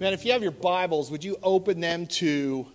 Man, 0.00 0.14
if 0.14 0.24
you 0.24 0.32
have 0.32 0.42
your 0.42 0.50
Bibles, 0.50 1.10
would 1.10 1.22
you 1.22 1.36
open 1.42 1.78
them 1.78 2.06
to, 2.06 2.66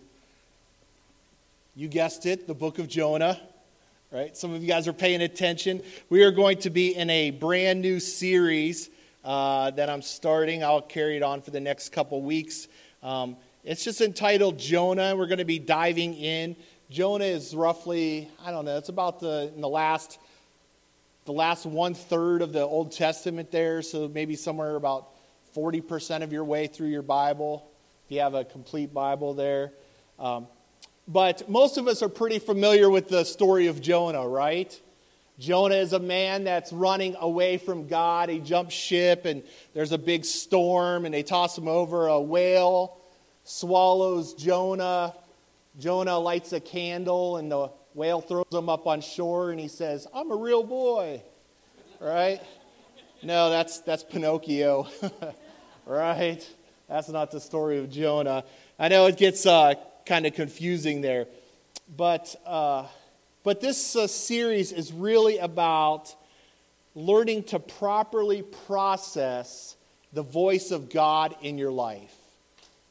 you 1.76 1.88
guessed 1.88 2.28
it, 2.28 2.46
the 2.46 2.54
book 2.54 2.78
of 2.78 2.88
Jonah? 2.88 3.42
Right? 4.12 4.38
Some 4.38 4.54
of 4.54 4.62
you 4.62 4.68
guys 4.68 4.88
are 4.88 4.94
paying 4.94 5.24
attention. 5.24 5.82
We 6.12 6.22
are 6.22 6.30
going 6.30 6.60
to 6.60 6.70
be 6.70 6.96
in 6.96 7.10
a 7.10 7.32
brand 7.32 7.82
new 7.82 8.00
series 8.00 8.92
uh, 9.24 9.72
that 9.72 9.90
I'm 9.90 10.04
starting. 10.04 10.64
I'll 10.64 10.84
carry 10.84 11.18
it 11.18 11.24
on 11.24 11.42
for 11.42 11.50
the 11.50 11.60
next 11.60 11.92
couple 11.92 12.22
weeks. 12.22 12.68
Um, 13.02 13.38
it's 13.64 13.84
just 13.84 14.02
entitled 14.02 14.60
Jonah. 14.60 15.16
We're 15.16 15.26
going 15.26 15.40
to 15.40 15.46
be 15.46 15.58
diving 15.58 16.14
in. 16.14 16.56
Jonah 16.92 17.26
is 17.26 17.56
roughly, 17.56 18.30
I 18.46 18.52
don't 18.52 18.66
know, 18.66 18.78
it's 18.78 18.90
about 18.90 19.20
the 19.20 19.52
in 19.56 19.62
the 19.62 19.68
last 19.68 20.20
the 21.26 21.34
last 21.34 21.66
one 21.66 21.96
third 21.96 22.44
of 22.44 22.54
the 22.54 22.62
Old 22.62 22.92
Testament 22.92 23.50
there, 23.50 23.82
so 23.82 24.08
maybe 24.08 24.36
somewhere 24.36 24.76
about 24.76 25.15
40% 25.56 26.22
of 26.22 26.34
your 26.34 26.44
way 26.44 26.68
through 26.68 26.90
your 26.90 27.02
Bible, 27.02 27.66
if 28.06 28.12
you 28.12 28.20
have 28.20 28.34
a 28.34 28.44
complete 28.44 28.94
Bible 28.94 29.34
there. 29.34 29.72
Um, 30.20 30.48
but 31.08 31.48
most 31.48 31.78
of 31.78 31.88
us 31.88 32.02
are 32.02 32.10
pretty 32.10 32.40
familiar 32.40 32.90
with 32.90 33.08
the 33.08 33.24
story 33.24 33.68
of 33.68 33.80
Jonah, 33.82 34.28
right? 34.28 34.80
Jonah 35.40 35.76
is 35.76 35.94
a 35.94 36.00
man 36.00 36.46
that's 36.46 36.74
running 36.74 37.16
away 37.20 37.58
from 37.58 37.88
God. 37.88 38.30
He 38.30 38.40
jumps 38.40 38.74
ship, 38.74 39.26
and 39.26 39.44
there's 39.74 39.92
a 39.92 39.98
big 39.98 40.26
storm, 40.26 41.06
and 41.06 41.14
they 41.14 41.24
toss 41.24 41.58
him 41.58 41.68
over. 41.68 42.08
A 42.08 42.20
whale 42.20 42.98
swallows 43.44 44.34
Jonah. 44.34 45.14
Jonah 45.80 46.18
lights 46.18 46.54
a 46.54 46.60
candle, 46.60 47.38
and 47.38 47.52
the 47.52 47.70
whale 47.94 48.22
throws 48.22 48.46
him 48.52 48.70
up 48.70 48.88
on 48.88 49.02
shore, 49.02 49.52
and 49.52 49.60
he 49.60 49.68
says, 49.68 50.08
I'm 50.14 50.32
a 50.32 50.36
real 50.36 50.64
boy, 50.64 51.22
right? 52.00 52.42
No, 53.22 53.50
that's, 53.50 53.80
that's 53.80 54.04
Pinocchio. 54.04 54.88
right? 55.86 56.48
That's 56.88 57.10
not 57.10 57.32
the 57.32 57.40
story 57.40 57.80
of 57.80 57.90
Jonah. 57.90 58.44
I 58.78 58.88
know 58.88 59.08
it 59.08 59.18
gets 59.18 59.46
uh, 59.46 59.76
kind 60.06 60.26
of 60.26 60.34
confusing 60.34 61.02
there. 61.02 61.28
But, 61.96 62.36
uh, 62.46 62.86
but 63.44 63.62
this 63.62 63.96
uh, 63.96 64.08
series 64.08 64.72
is 64.72 64.92
really 64.92 65.38
about 65.38 66.16
learning 66.96 67.44
to 67.44 67.60
properly 67.60 68.42
process 68.42 69.76
the 70.14 70.24
voice 70.24 70.72
of 70.72 70.90
God 70.90 71.36
in 71.42 71.58
your 71.58 71.72
life. 71.72 72.16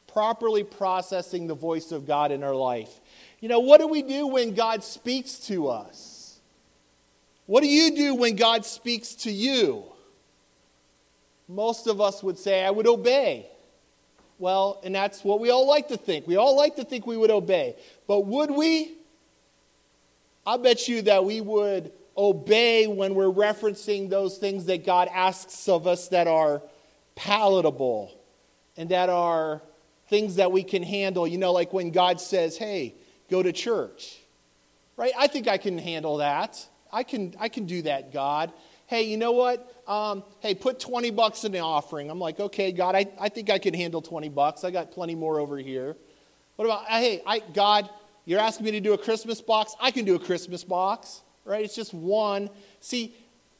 Properly 0.07 0.63
processing 0.63 1.47
the 1.47 1.55
voice 1.55 1.91
of 1.91 2.07
God 2.07 2.31
in 2.31 2.43
our 2.43 2.55
life. 2.55 3.01
You 3.41 3.49
know, 3.49 3.59
what 3.59 3.81
do 3.81 3.87
we 3.87 4.01
do 4.01 4.27
when 4.27 4.53
God 4.53 4.83
speaks 4.83 5.39
to 5.47 5.67
us? 5.67 6.39
What 7.47 7.61
do 7.61 7.67
you 7.67 7.95
do 7.95 8.15
when 8.15 8.35
God 8.35 8.65
speaks 8.65 9.15
to 9.15 9.31
you? 9.31 9.83
Most 11.47 11.87
of 11.87 12.01
us 12.01 12.23
would 12.23 12.37
say, 12.37 12.63
I 12.63 12.71
would 12.71 12.87
obey. 12.87 13.47
Well, 14.37 14.81
and 14.83 14.93
that's 14.93 15.23
what 15.23 15.39
we 15.39 15.49
all 15.49 15.67
like 15.67 15.87
to 15.89 15.97
think. 15.97 16.27
We 16.27 16.35
all 16.35 16.57
like 16.57 16.75
to 16.75 16.83
think 16.83 17.07
we 17.07 17.17
would 17.17 17.31
obey. 17.31 17.75
But 18.07 18.21
would 18.21 18.51
we? 18.51 18.93
I 20.45 20.57
bet 20.57 20.87
you 20.87 21.03
that 21.03 21.23
we 21.23 21.41
would 21.41 21.91
obey 22.17 22.87
when 22.87 23.15
we're 23.15 23.31
referencing 23.31 24.09
those 24.09 24.37
things 24.37 24.65
that 24.65 24.85
God 24.85 25.09
asks 25.13 25.67
of 25.67 25.87
us 25.87 26.09
that 26.09 26.27
are 26.27 26.61
palatable 27.15 28.11
and 28.77 28.89
that 28.89 29.09
are 29.09 29.61
things 30.09 30.35
that 30.35 30.51
we 30.51 30.63
can 30.63 30.83
handle. 30.83 31.25
You 31.25 31.37
know, 31.37 31.53
like 31.53 31.71
when 31.71 31.91
God 31.91 32.19
says, 32.19 32.57
hey, 32.57 32.93
go 33.29 33.41
to 33.41 33.53
church. 33.53 34.17
Right? 34.97 35.13
I 35.17 35.27
think 35.27 35.47
I 35.47 35.57
can 35.57 35.77
handle 35.77 36.17
that. 36.17 36.65
I 36.91 37.03
can, 37.03 37.35
I 37.39 37.49
can 37.49 37.65
do 37.65 37.81
that, 37.83 38.13
God 38.13 38.51
hey, 38.87 39.03
you 39.03 39.17
know 39.17 39.31
what? 39.31 39.71
Um, 39.87 40.23
hey, 40.39 40.55
put 40.55 40.79
20 40.79 41.11
bucks 41.11 41.43
in 41.43 41.51
the 41.51 41.59
offering. 41.59 42.09
I'm 42.09 42.19
like, 42.19 42.39
okay, 42.39 42.71
God, 42.71 42.95
I, 42.95 43.07
I 43.19 43.29
think 43.29 43.49
I 43.49 43.57
can 43.57 43.73
handle 43.73 44.01
20 44.01 44.29
bucks. 44.29 44.63
I 44.63 44.71
got 44.71 44.91
plenty 44.91 45.15
more 45.15 45.39
over 45.39 45.57
here. 45.57 45.95
What 46.55 46.65
about, 46.65 46.85
hey, 46.85 47.21
I, 47.25 47.39
God, 47.39 47.89
you're 48.25 48.39
asking 48.39 48.65
me 48.65 48.71
to 48.71 48.79
do 48.79 48.93
a 48.93 48.97
Christmas 48.97 49.41
box? 49.41 49.75
I 49.79 49.91
can 49.91 50.05
do 50.05 50.15
a 50.15 50.19
Christmas 50.19 50.63
box, 50.63 51.21
right? 51.43 51.63
It's 51.63 51.75
just 51.75 51.93
one. 51.93 52.49
See, 52.79 53.15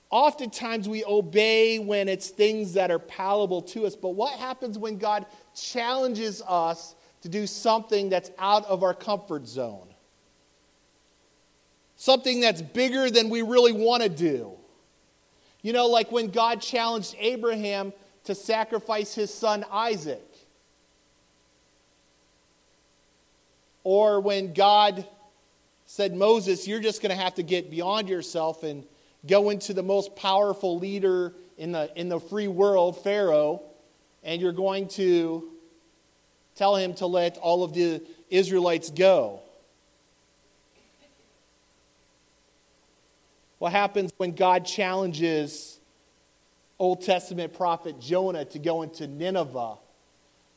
oftentimes 0.09 0.87
we 0.87 1.03
obey 1.05 1.79
when 1.79 2.07
it's 2.07 2.29
things 2.29 2.73
that 2.73 2.91
are 2.91 2.99
palatable 2.99 3.63
to 3.63 3.85
us, 3.85 3.95
but 3.95 4.09
what 4.09 4.37
happens 4.39 4.77
when 4.77 4.97
God 4.97 5.25
challenges 5.55 6.41
us 6.47 6.95
to 7.21 7.29
do 7.29 7.47
something 7.47 8.09
that's 8.09 8.31
out 8.37 8.65
of 8.65 8.83
our 8.83 8.93
comfort 8.93 9.47
zone? 9.47 9.87
Something 11.95 12.41
that's 12.41 12.61
bigger 12.61 13.09
than 13.09 13.29
we 13.29 13.41
really 13.41 13.71
want 13.71 14.03
to 14.03 14.09
do. 14.09 14.57
You 15.65 15.73
know, 15.73 15.87
like 15.87 16.11
when 16.11 16.27
God 16.27 16.61
challenged 16.61 17.15
Abraham 17.17 17.91
to 18.25 18.35
sacrifice 18.35 19.15
his 19.15 19.33
son 19.33 19.65
Isaac. 19.71 20.21
Or 23.83 24.19
when 24.19 24.53
God 24.53 25.07
said, 25.87 26.15
Moses, 26.15 26.67
you're 26.67 26.81
just 26.81 27.01
going 27.01 27.09
to 27.17 27.19
have 27.19 27.33
to 27.35 27.41
get 27.41 27.71
beyond 27.71 28.09
yourself 28.09 28.61
and 28.61 28.83
go 29.25 29.49
into 29.49 29.73
the 29.73 29.81
most 29.81 30.15
powerful 30.15 30.77
leader 30.77 31.33
in 31.57 31.71
the, 31.71 31.91
in 31.99 32.09
the 32.09 32.19
free 32.19 32.47
world, 32.47 33.03
Pharaoh, 33.03 33.63
and 34.23 34.39
you're 34.39 34.51
going 34.51 34.87
to 34.89 35.49
tell 36.53 36.75
him 36.75 36.93
to 36.93 37.07
let 37.07 37.37
all 37.37 37.63
of 37.63 37.73
the 37.73 38.03
Israelites 38.29 38.91
go. 38.91 39.41
What 43.57 43.71
happens 43.71 44.11
when 44.17 44.31
God 44.31 44.65
challenges 44.65 45.79
Old 46.77 47.01
Testament 47.01 47.53
prophet 47.53 47.99
Jonah 47.99 48.45
to 48.45 48.59
go 48.59 48.81
into 48.81 49.07
Nineveh, 49.07 49.75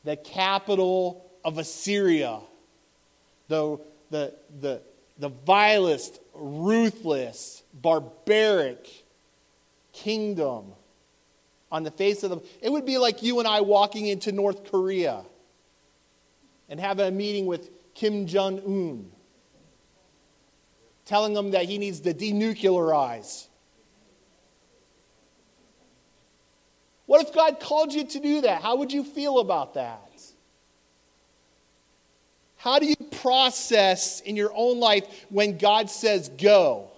the 0.05 0.17
capital 0.17 1.31
of 1.45 1.59
Assyria, 1.59 2.41
the, 3.47 3.79
the, 4.11 4.35
the, 4.61 4.83
the 5.19 5.29
vilest, 5.29 6.21
ruthless, 6.35 7.63
barbaric 7.73 8.89
kingdom 9.93 10.73
on 11.71 11.83
the 11.83 11.91
face 11.91 12.23
of 12.23 12.31
the 12.31 12.41
it 12.63 12.71
would 12.71 12.87
be 12.87 12.99
like 12.99 13.23
you 13.23 13.39
and 13.41 13.49
I 13.49 13.61
walking 13.61 14.07
into 14.07 14.33
North 14.33 14.71
Korea 14.71 15.23
and 16.69 16.81
having 16.81 17.07
a 17.07 17.11
meeting 17.11 17.47
with 17.47 17.71
Kim 17.95 18.27
Jong 18.27 18.61
Un 18.61 19.11
telling 21.09 21.35
him 21.35 21.53
that 21.53 21.65
he 21.65 21.79
needs 21.79 22.01
to 22.01 22.13
denuclearize. 22.13 23.47
What 27.07 27.27
if 27.27 27.35
God 27.35 27.59
called 27.59 27.95
you 27.95 28.05
to 28.05 28.21
do 28.21 28.43
that? 28.43 28.61
How 28.61 28.77
would 28.77 28.93
you 28.93 29.03
feel 29.03 29.39
about 29.39 29.75
that? 29.75 30.03
How 32.57 32.79
do 32.79 32.85
you 32.85 32.97
process 33.23 34.21
in 34.21 34.37
your 34.37 34.53
own 34.55 34.79
life 34.81 35.05
when 35.31 35.57
God 35.57 35.89
says 35.89 36.29
go? 36.29 36.91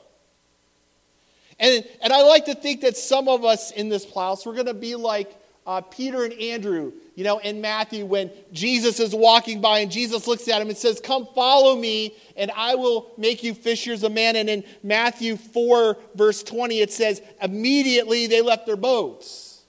And, 1.61 1.85
and 2.03 2.13
I 2.13 2.23
like 2.23 2.47
to 2.47 2.55
think 2.57 2.81
that 2.81 2.97
some 2.97 3.29
of 3.29 3.45
us 3.45 3.71
in 3.71 3.89
this 3.89 4.13
house, 4.13 4.45
we're 4.45 4.55
going 4.55 4.67
to 4.67 4.75
be 4.75 4.97
like 4.97 5.33
uh, 5.67 5.81
Peter 5.81 6.25
and 6.25 6.33
Andrew, 6.35 6.93
you 7.15 7.25
know, 7.25 7.39
in 7.39 7.61
Matthew 7.61 8.07
when 8.07 8.31
Jesus 8.53 8.99
is 8.99 9.15
walking 9.15 9.61
by 9.61 9.81
and 9.81 9.91
Jesus 9.91 10.27
looks 10.27 10.49
at 10.49 10.61
him 10.61 10.69
and 10.69 10.77
says, 10.77 11.01
Come 11.01 11.29
follow 11.35 11.77
me 11.77 12.15
and 12.37 12.51
I 12.57 12.75
will 12.75 13.13
make 13.19 13.43
you 13.43 13.55
fishers 13.55 14.03
of 14.03 14.13
men. 14.13 14.37
And 14.37 14.49
in 14.49 14.65
Matthew 14.83 15.37
4, 15.37 15.99
verse 16.15 16.43
20, 16.43 16.81
it 16.81 16.93
says, 16.93 17.21
Immediately 17.43 18.27
they 18.27 18.41
left 18.41 18.67
their 18.67 18.77
boats. 18.77 19.63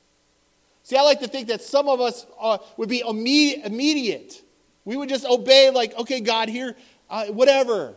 See, 0.83 0.95
I 0.95 1.01
like 1.03 1.19
to 1.19 1.27
think 1.27 1.49
that 1.49 1.61
some 1.61 1.87
of 1.87 2.01
us 2.01 2.25
uh, 2.39 2.57
would 2.77 2.89
be 2.89 3.01
immediate, 3.01 3.65
immediate. 3.65 4.41
We 4.83 4.97
would 4.97 5.09
just 5.09 5.25
obey, 5.25 5.69
like, 5.69 5.93
okay, 5.97 6.19
God, 6.19 6.49
here, 6.49 6.75
uh, 7.09 7.25
whatever. 7.27 7.93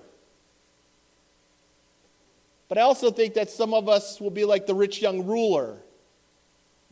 But 2.69 2.79
I 2.79 2.83
also 2.83 3.11
think 3.11 3.35
that 3.35 3.51
some 3.51 3.73
of 3.73 3.89
us 3.89 4.21
will 4.21 4.31
be 4.31 4.45
like 4.45 4.67
the 4.67 4.75
rich 4.75 5.01
young 5.01 5.27
ruler 5.27 5.79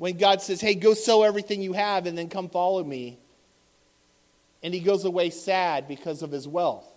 when 0.02 0.16
God 0.18 0.42
says, 0.42 0.60
hey, 0.60 0.74
go 0.74 0.94
sell 0.94 1.22
everything 1.22 1.62
you 1.62 1.74
have 1.74 2.06
and 2.06 2.18
then 2.18 2.28
come 2.28 2.48
follow 2.48 2.82
me. 2.82 3.20
And 4.60 4.74
he 4.74 4.80
goes 4.80 5.04
away 5.04 5.30
sad 5.30 5.86
because 5.86 6.22
of 6.22 6.32
his 6.32 6.48
wealth. 6.48 6.90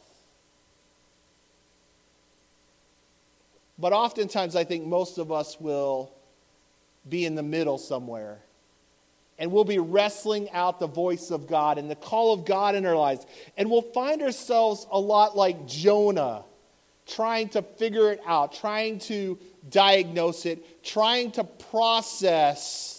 But 3.77 3.93
oftentimes, 3.93 4.55
I 4.55 4.63
think 4.63 4.87
most 4.87 5.19
of 5.19 5.31
us 5.31 5.61
will 5.61 6.11
be 7.07 7.25
in 7.25 7.35
the 7.35 7.43
middle 7.43 7.77
somewhere. 7.77 8.39
And 9.37 9.51
we'll 9.51 9.65
be 9.65 9.77
wrestling 9.77 10.49
out 10.49 10.79
the 10.79 10.87
voice 10.87 11.29
of 11.29 11.45
God 11.45 11.77
and 11.77 11.91
the 11.91 11.95
call 11.95 12.33
of 12.33 12.43
God 12.43 12.73
in 12.73 12.87
our 12.87 12.97
lives. 12.97 13.23
And 13.55 13.69
we'll 13.69 13.83
find 13.83 14.23
ourselves 14.23 14.87
a 14.89 14.99
lot 14.99 15.37
like 15.37 15.67
Jonah, 15.67 16.43
trying 17.05 17.49
to 17.49 17.61
figure 17.61 18.11
it 18.11 18.21
out, 18.25 18.53
trying 18.53 18.97
to 18.97 19.37
diagnose 19.69 20.47
it, 20.47 20.83
trying 20.83 21.29
to 21.33 21.43
process 21.43 22.94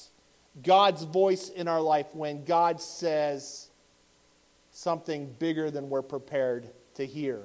God's 0.62 1.04
voice 1.04 1.48
in 1.48 1.68
our 1.68 1.80
life 1.80 2.06
when 2.14 2.44
God 2.44 2.80
says 2.80 3.68
something 4.70 5.34
bigger 5.38 5.70
than 5.70 5.88
we're 5.88 6.02
prepared 6.02 6.68
to 6.94 7.06
hear. 7.06 7.42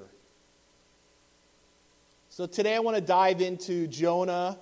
So 2.30 2.46
today 2.46 2.76
I 2.76 2.80
want 2.80 2.96
to 2.96 3.02
dive 3.02 3.42
into 3.42 3.88
Jonah 3.88 4.58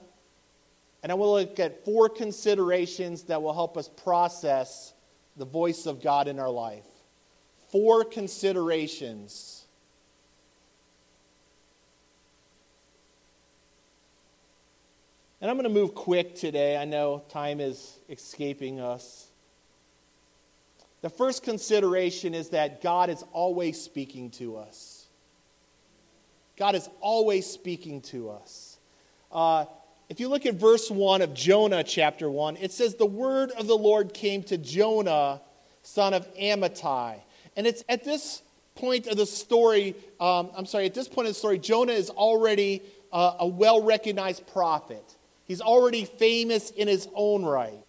and 1.02 1.12
I 1.12 1.16
will 1.16 1.34
look 1.34 1.60
at 1.60 1.86
four 1.86 2.10
considerations 2.10 3.24
that 3.24 3.42
will 3.42 3.54
help 3.54 3.78
us 3.78 3.88
process 3.88 4.94
the 5.38 5.46
voice 5.46 5.86
of 5.86 6.02
God 6.02 6.28
in 6.28 6.40
our 6.40 6.50
life. 6.50 6.86
Four 7.70 8.04
considerations. 8.04 9.59
And 15.42 15.50
I'm 15.50 15.56
going 15.56 15.64
to 15.64 15.74
move 15.74 15.96
quick 15.96 16.36
today. 16.36 16.76
I 16.76 16.84
know 16.84 17.24
time 17.30 17.62
is 17.62 17.98
escaping 18.10 18.82
us. 18.82 19.28
The 21.02 21.10
first 21.10 21.44
consideration 21.44 22.34
is 22.34 22.50
that 22.50 22.82
God 22.82 23.10
is 23.10 23.24
always 23.32 23.82
speaking 23.82 24.32
to 24.32 24.58
us. 24.58 25.06
God 26.58 26.76
is 26.76 26.90
always 27.00 27.48
speaking 27.48 28.02
to 28.02 28.32
us. 28.32 28.78
Uh, 29.32 29.64
if 30.10 30.20
you 30.20 30.28
look 30.28 30.46
at 30.46 30.56
verse 30.56 30.92
1 30.92 31.22
of 31.22 31.34
Jonah 31.34 31.86
chapter 31.86 32.30
1, 32.30 32.58
it 32.58 32.74
says, 32.74 32.96
The 32.96 33.06
word 33.06 33.52
of 33.52 33.66
the 33.68 33.78
Lord 33.78 34.14
came 34.14 34.44
to 34.44 34.58
Jonah, 34.58 35.40
son 35.84 36.14
of 36.14 36.28
Amittai. 36.36 37.22
And 37.56 37.66
it's 37.66 37.86
at 37.88 38.04
this 38.04 38.42
point 38.76 39.08
of 39.08 39.16
the 39.16 39.26
story, 39.26 39.96
um, 40.20 40.50
I'm 40.54 40.66
sorry, 40.66 40.86
at 40.86 40.94
this 40.94 41.08
point 41.08 41.30
of 41.30 41.34
the 41.34 41.40
story, 41.40 41.60
Jonah 41.60 41.94
is 41.94 42.10
already 42.10 42.82
uh, 43.14 43.36
a 43.40 43.48
well 43.48 43.82
recognized 43.82 44.46
prophet. 44.48 45.16
He's 45.50 45.62
already 45.62 46.06
famous 46.06 46.70
in 46.70 46.88
his 46.88 47.10
own 47.16 47.44
right. 47.44 47.84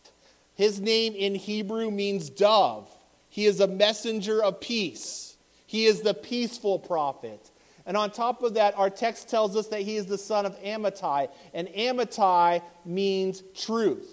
His 0.54 0.80
name 0.80 1.14
in 1.14 1.34
Hebrew 1.34 1.90
means 1.90 2.30
dove. 2.30 2.88
He 3.28 3.44
is 3.44 3.60
a 3.60 3.66
messenger 3.66 4.42
of 4.42 4.62
peace. 4.62 5.36
He 5.66 5.84
is 5.84 6.00
the 6.00 6.14
peaceful 6.14 6.78
prophet. 6.78 7.50
And 7.84 7.98
on 7.98 8.12
top 8.12 8.42
of 8.42 8.54
that, 8.54 8.78
our 8.78 8.88
text 8.88 9.28
tells 9.28 9.56
us 9.58 9.66
that 9.66 9.82
he 9.82 9.96
is 9.96 10.06
the 10.06 10.16
son 10.16 10.46
of 10.46 10.58
Amittai. 10.62 11.28
And 11.52 11.68
Amittai 11.68 12.62
means 12.86 13.42
truth. 13.54 14.08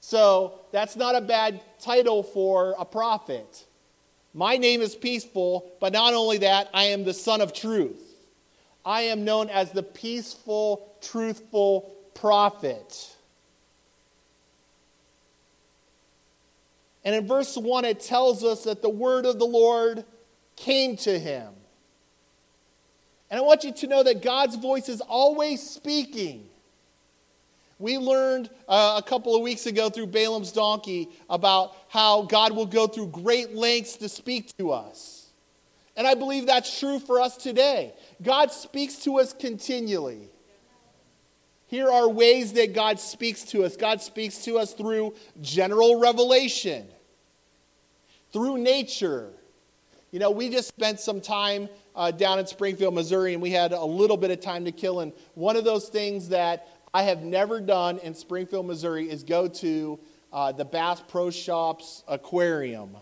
So 0.00 0.58
that's 0.72 0.96
not 0.96 1.14
a 1.14 1.20
bad 1.20 1.62
title 1.78 2.24
for 2.24 2.74
a 2.80 2.84
prophet. 2.84 3.64
My 4.34 4.56
name 4.56 4.80
is 4.80 4.96
peaceful, 4.96 5.70
but 5.80 5.92
not 5.92 6.14
only 6.14 6.38
that, 6.38 6.68
I 6.74 6.86
am 6.86 7.04
the 7.04 7.14
son 7.14 7.42
of 7.42 7.52
truth. 7.52 8.02
I 8.84 9.02
am 9.02 9.24
known 9.24 9.50
as 9.50 9.70
the 9.70 9.84
peaceful, 9.84 10.96
truthful 11.00 11.94
prophet. 12.20 13.16
And 17.04 17.14
in 17.14 17.26
verse 17.26 17.56
1, 17.56 17.84
it 17.84 18.00
tells 18.00 18.44
us 18.44 18.64
that 18.64 18.82
the 18.82 18.90
word 18.90 19.24
of 19.26 19.38
the 19.38 19.46
Lord 19.46 20.04
came 20.56 20.96
to 20.98 21.18
him. 21.18 21.48
And 23.30 23.38
I 23.38 23.42
want 23.42 23.64
you 23.64 23.72
to 23.72 23.86
know 23.86 24.02
that 24.02 24.22
God's 24.22 24.56
voice 24.56 24.88
is 24.88 25.00
always 25.00 25.62
speaking. 25.62 26.48
We 27.78 27.96
learned 27.96 28.50
uh, 28.68 29.00
a 29.02 29.08
couple 29.08 29.34
of 29.34 29.42
weeks 29.42 29.66
ago 29.66 29.88
through 29.88 30.08
Balaam's 30.08 30.52
donkey 30.52 31.08
about 31.30 31.74
how 31.88 32.22
God 32.22 32.54
will 32.54 32.66
go 32.66 32.86
through 32.86 33.06
great 33.08 33.54
lengths 33.54 33.96
to 33.98 34.08
speak 34.08 34.54
to 34.58 34.72
us. 34.72 35.28
And 35.96 36.06
I 36.06 36.14
believe 36.14 36.46
that's 36.46 36.78
true 36.78 36.98
for 36.98 37.20
us 37.20 37.36
today. 37.36 37.94
God 38.22 38.52
speaks 38.52 38.96
to 39.04 39.18
us 39.18 39.32
continually. 39.32 40.29
Here 41.70 41.88
are 41.88 42.08
ways 42.08 42.54
that 42.54 42.74
God 42.74 42.98
speaks 42.98 43.44
to 43.44 43.62
us. 43.62 43.76
God 43.76 44.02
speaks 44.02 44.38
to 44.38 44.58
us 44.58 44.72
through 44.72 45.14
general 45.40 46.00
revelation, 46.00 46.84
through 48.32 48.58
nature. 48.58 49.28
You 50.10 50.18
know, 50.18 50.32
we 50.32 50.48
just 50.48 50.66
spent 50.66 50.98
some 50.98 51.20
time 51.20 51.68
uh, 51.94 52.10
down 52.10 52.40
in 52.40 52.46
Springfield, 52.48 52.92
Missouri, 52.92 53.34
and 53.34 53.40
we 53.40 53.52
had 53.52 53.70
a 53.70 53.84
little 53.84 54.16
bit 54.16 54.32
of 54.32 54.40
time 54.40 54.64
to 54.64 54.72
kill. 54.72 54.98
And 54.98 55.12
one 55.34 55.54
of 55.54 55.62
those 55.62 55.88
things 55.88 56.30
that 56.30 56.66
I 56.92 57.04
have 57.04 57.22
never 57.22 57.60
done 57.60 57.98
in 57.98 58.16
Springfield, 58.16 58.66
Missouri 58.66 59.08
is 59.08 59.22
go 59.22 59.46
to 59.46 60.00
uh, 60.32 60.50
the 60.50 60.64
Bass 60.64 61.00
Pro 61.06 61.30
Shops 61.30 62.02
aquarium. 62.08 62.96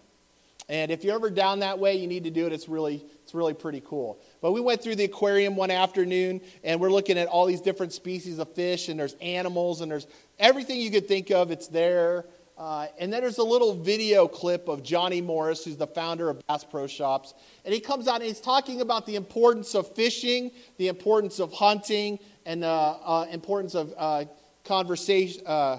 And 0.69 0.91
if 0.91 1.05
you're 1.05 1.15
ever 1.15 1.31
down 1.31 1.61
that 1.61 1.79
way, 1.79 1.97
you 1.97 2.07
need 2.07 2.25
to 2.25 2.31
do 2.31 2.45
it. 2.45 2.53
It's 2.53 2.69
really, 2.69 3.03
it's 3.23 3.33
really 3.33 3.55
pretty 3.55 3.81
cool. 3.81 4.19
But 4.41 4.53
we 4.53 4.61
went 4.61 4.83
through 4.83 4.97
the 4.97 5.05
aquarium 5.05 5.57
one 5.57 5.71
afternoon 5.71 6.41
and 6.63 6.81
we're 6.81 6.91
looking 6.91 7.19
at 7.19 7.27
all 7.27 7.47
these 7.47 7.61
different 7.61 7.93
species 7.93 8.39
of 8.39 8.53
fish 8.55 8.89
and 8.89 8.99
there's 8.99 9.15
animals 9.15 9.81
and 9.81 9.91
there's 9.91 10.07
everything 10.39 10.81
you 10.81 10.91
could 10.91 11.09
think 11.09 11.31
of, 11.31 11.51
it's 11.51 11.69
there. 11.69 12.25
Uh, 12.57 12.89
and 12.99 13.13
then 13.13 13.21
there's 13.21 13.39
a 13.39 13.45
little 13.45 13.75
video 13.75 14.27
clip 14.27 14.69
of 14.69 14.83
Johnny 14.83 15.21
Morris, 15.21 15.65
who's 15.65 15.77
the 15.77 15.87
founder 15.87 16.29
of 16.29 16.45
Bass 16.49 16.65
Pro 16.65 16.89
Shops. 16.89 17.35
And 17.65 17.73
he 17.73 17.79
comes 17.79 18.09
out 18.09 18.17
and 18.17 18.25
he's 18.25 18.41
talking 18.41 18.81
about 18.81 19.07
the 19.07 19.15
importance 19.15 19.77
of 19.77 19.95
fishing, 19.95 20.51
the 20.77 20.89
importance 20.89 21.39
of 21.39 21.53
hunting, 21.53 22.19
and 22.45 22.65
the 22.65 22.67
uh, 22.67 23.27
importance 23.31 23.77
of 23.77 23.95
uh, 23.97 24.25
conversation, 24.65 25.47
uh, 25.47 25.79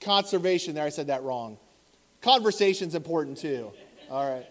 conservation. 0.00 0.74
There, 0.74 0.84
I 0.84 0.90
said 0.90 1.06
that 1.06 1.22
wrong. 1.22 1.56
Conversation's 2.20 2.94
important 2.94 3.38
too. 3.38 3.72
All 4.10 4.30
right. 4.30 4.46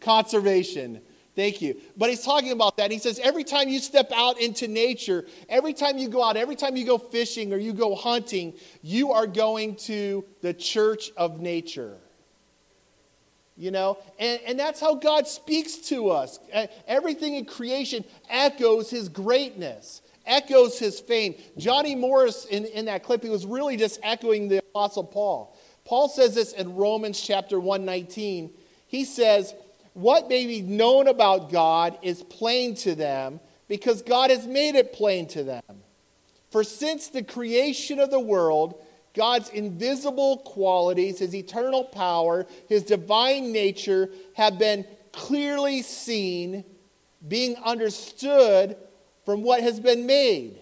Conservation. 0.00 1.02
Thank 1.36 1.60
you. 1.60 1.76
But 1.98 2.08
he's 2.08 2.22
talking 2.24 2.50
about 2.50 2.78
that. 2.78 2.90
He 2.90 2.98
says 2.98 3.20
every 3.22 3.44
time 3.44 3.68
you 3.68 3.78
step 3.78 4.10
out 4.12 4.40
into 4.40 4.66
nature, 4.66 5.26
every 5.50 5.74
time 5.74 5.98
you 5.98 6.08
go 6.08 6.24
out, 6.24 6.38
every 6.38 6.56
time 6.56 6.76
you 6.76 6.86
go 6.86 6.96
fishing 6.96 7.52
or 7.52 7.58
you 7.58 7.74
go 7.74 7.94
hunting, 7.94 8.54
you 8.82 9.12
are 9.12 9.26
going 9.26 9.76
to 9.76 10.24
the 10.40 10.54
church 10.54 11.10
of 11.14 11.38
nature. 11.38 11.98
You 13.54 13.70
know, 13.70 13.98
and, 14.18 14.40
and 14.46 14.58
that's 14.58 14.80
how 14.80 14.94
God 14.94 15.28
speaks 15.28 15.76
to 15.88 16.08
us. 16.08 16.40
Everything 16.86 17.34
in 17.34 17.44
creation 17.44 18.04
echoes 18.30 18.88
his 18.88 19.10
greatness, 19.10 20.00
echoes 20.26 20.78
his 20.78 21.00
fame. 21.00 21.34
Johnny 21.58 21.94
Morris, 21.94 22.46
in, 22.46 22.64
in 22.66 22.86
that 22.86 23.02
clip, 23.02 23.22
he 23.22 23.30
was 23.30 23.44
really 23.44 23.76
just 23.76 24.00
echoing 24.02 24.48
the 24.48 24.58
Apostle 24.58 25.04
Paul. 25.04 25.56
Paul 25.84 26.08
says 26.08 26.34
this 26.34 26.52
in 26.52 26.74
Romans 26.74 27.20
chapter 27.20 27.60
119. 27.60 28.50
He 28.88 29.04
says, 29.04 29.54
what 29.96 30.28
may 30.28 30.46
be 30.46 30.60
known 30.60 31.08
about 31.08 31.50
God 31.50 31.98
is 32.02 32.22
plain 32.22 32.74
to 32.76 32.94
them 32.94 33.40
because 33.66 34.02
God 34.02 34.28
has 34.28 34.46
made 34.46 34.74
it 34.74 34.92
plain 34.92 35.26
to 35.28 35.42
them. 35.42 35.62
For 36.50 36.62
since 36.62 37.08
the 37.08 37.22
creation 37.22 37.98
of 37.98 38.10
the 38.10 38.20
world, 38.20 38.84
God's 39.14 39.48
invisible 39.48 40.36
qualities, 40.44 41.20
his 41.20 41.34
eternal 41.34 41.82
power, 41.82 42.46
his 42.68 42.82
divine 42.82 43.52
nature 43.52 44.10
have 44.34 44.58
been 44.58 44.84
clearly 45.12 45.80
seen, 45.80 46.62
being 47.26 47.56
understood 47.64 48.76
from 49.24 49.42
what 49.42 49.62
has 49.62 49.80
been 49.80 50.04
made, 50.04 50.58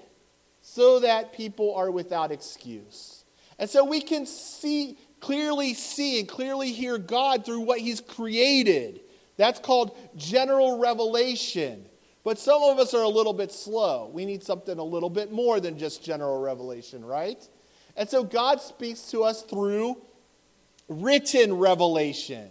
so 0.62 1.00
that 1.00 1.32
people 1.32 1.74
are 1.74 1.90
without 1.90 2.30
excuse. 2.30 3.24
And 3.58 3.68
so 3.68 3.84
we 3.84 4.00
can 4.00 4.26
see 4.26 4.96
clearly 5.18 5.74
see 5.74 6.20
and 6.20 6.28
clearly 6.28 6.70
hear 6.70 6.98
God 6.98 7.44
through 7.44 7.60
what 7.60 7.80
he's 7.80 8.00
created. 8.00 9.00
That's 9.36 9.58
called 9.58 9.96
general 10.16 10.78
revelation. 10.78 11.86
But 12.24 12.38
some 12.38 12.62
of 12.62 12.78
us 12.78 12.94
are 12.94 13.02
a 13.02 13.08
little 13.08 13.34
bit 13.34 13.52
slow. 13.52 14.10
We 14.12 14.24
need 14.24 14.42
something 14.42 14.78
a 14.78 14.84
little 14.84 15.10
bit 15.10 15.30
more 15.30 15.60
than 15.60 15.78
just 15.78 16.02
general 16.02 16.40
revelation, 16.40 17.04
right? 17.04 17.46
And 17.96 18.08
so 18.08 18.24
God 18.24 18.60
speaks 18.60 19.10
to 19.10 19.24
us 19.24 19.42
through 19.42 20.00
written 20.88 21.54
revelation. 21.54 22.48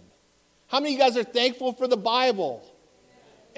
How 0.68 0.80
many 0.80 0.94
of 0.94 0.98
you 0.98 1.04
guys 1.04 1.16
are 1.16 1.24
thankful 1.24 1.72
for 1.72 1.88
the 1.88 1.96
Bible? 1.96 2.64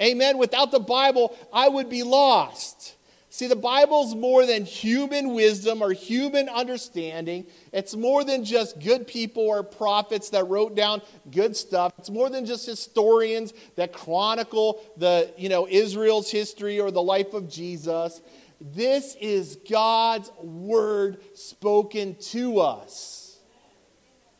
Amen. 0.01 0.37
Without 0.37 0.71
the 0.71 0.79
Bible, 0.79 1.35
I 1.53 1.69
would 1.69 1.89
be 1.89 2.03
lost. 2.03 2.96
See, 3.37 3.45
the 3.45 3.55
Bible's 3.55 4.15
more 4.15 4.47
than 4.47 4.65
human 4.65 5.35
wisdom 5.35 5.83
or 5.83 5.91
human 5.91 6.49
understanding. 6.49 7.45
It's 7.71 7.95
more 7.95 8.23
than 8.23 8.43
just 8.43 8.79
good 8.79 9.05
people 9.05 9.43
or 9.43 9.61
prophets 9.61 10.31
that 10.31 10.45
wrote 10.45 10.73
down 10.73 11.03
good 11.29 11.55
stuff. 11.55 11.93
It's 11.99 12.09
more 12.09 12.31
than 12.31 12.47
just 12.47 12.65
historians 12.65 13.53
that 13.75 13.93
chronicle 13.93 14.81
the, 14.97 15.31
you 15.37 15.49
know, 15.49 15.67
Israel's 15.67 16.31
history 16.31 16.79
or 16.79 16.89
the 16.89 17.03
life 17.03 17.35
of 17.35 17.47
Jesus. 17.47 18.23
This 18.59 19.15
is 19.21 19.59
God's 19.69 20.31
word 20.41 21.19
spoken 21.35 22.15
to 22.31 22.59
us. 22.59 23.37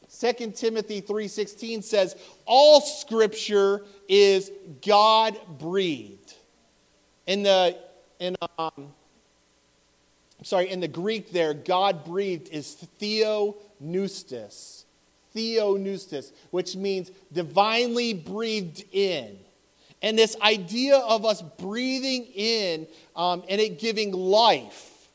2 0.09 0.55
Timothy 0.55 1.01
3:16 1.01 1.83
says, 1.83 2.15
"All 2.47 2.81
scripture 2.81 3.85
is 4.09 4.51
God 4.81 5.39
breathed." 5.59 6.33
In 7.27 7.43
the 7.43 7.77
in 8.19 8.35
um, 8.57 8.93
sorry, 10.43 10.69
in 10.69 10.79
the 10.79 10.87
Greek 10.87 11.31
there, 11.31 11.53
God 11.53 12.05
breathed 12.05 12.49
is 12.49 12.87
theopneustos. 12.99 14.83
Theopneustos, 15.35 16.31
which 16.51 16.75
means 16.75 17.11
divinely 17.31 18.13
breathed 18.13 18.83
in. 18.91 19.37
And 20.01 20.17
this 20.17 20.35
idea 20.41 20.97
of 20.97 21.25
us 21.25 21.41
breathing 21.41 22.25
in 22.35 22.87
um, 23.15 23.43
and 23.49 23.59
it 23.59 23.79
giving 23.79 24.11
life 24.11 25.09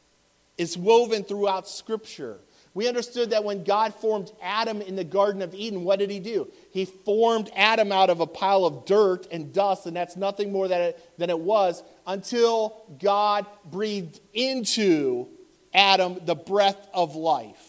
is 0.58 0.76
woven 0.76 1.24
throughout 1.24 1.68
Scripture. 1.68 2.38
We 2.74 2.88
understood 2.88 3.30
that 3.30 3.44
when 3.44 3.64
God 3.64 3.94
formed 3.94 4.32
Adam 4.40 4.80
in 4.80 4.96
the 4.96 5.04
Garden 5.04 5.42
of 5.42 5.54
Eden, 5.54 5.84
what 5.84 5.98
did 5.98 6.10
he 6.10 6.20
do? 6.20 6.50
He 6.72 6.86
formed 6.86 7.50
Adam 7.54 7.92
out 7.92 8.08
of 8.08 8.20
a 8.20 8.26
pile 8.26 8.64
of 8.64 8.86
dirt 8.86 9.26
and 9.30 9.52
dust, 9.52 9.86
and 9.86 9.94
that's 9.94 10.16
nothing 10.16 10.50
more 10.50 10.68
than 10.68 10.80
it, 10.80 11.18
than 11.18 11.28
it 11.28 11.38
was 11.38 11.82
until 12.06 12.82
God 12.98 13.44
breathed 13.70 14.20
into 14.32 15.28
Adam 15.74 16.18
the 16.24 16.34
breath 16.34 16.88
of 16.94 17.14
life. 17.14 17.68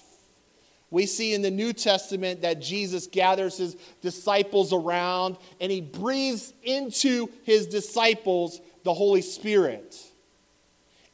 We 0.89 1.07
see 1.07 1.33
in 1.33 1.41
the 1.41 1.51
New 1.51 1.74
Testament 1.74 2.43
that 2.43 2.62
Jesus 2.62 3.07
gathers 3.07 3.57
his 3.57 3.75
disciples 4.01 4.72
around 4.72 5.38
and 5.60 5.72
he 5.72 5.81
breathes 5.81 6.53
into 6.62 7.29
his 7.43 7.65
disciples 7.65 8.62
the 8.83 8.93
Holy 8.93 9.24
Spirit. 9.24 9.98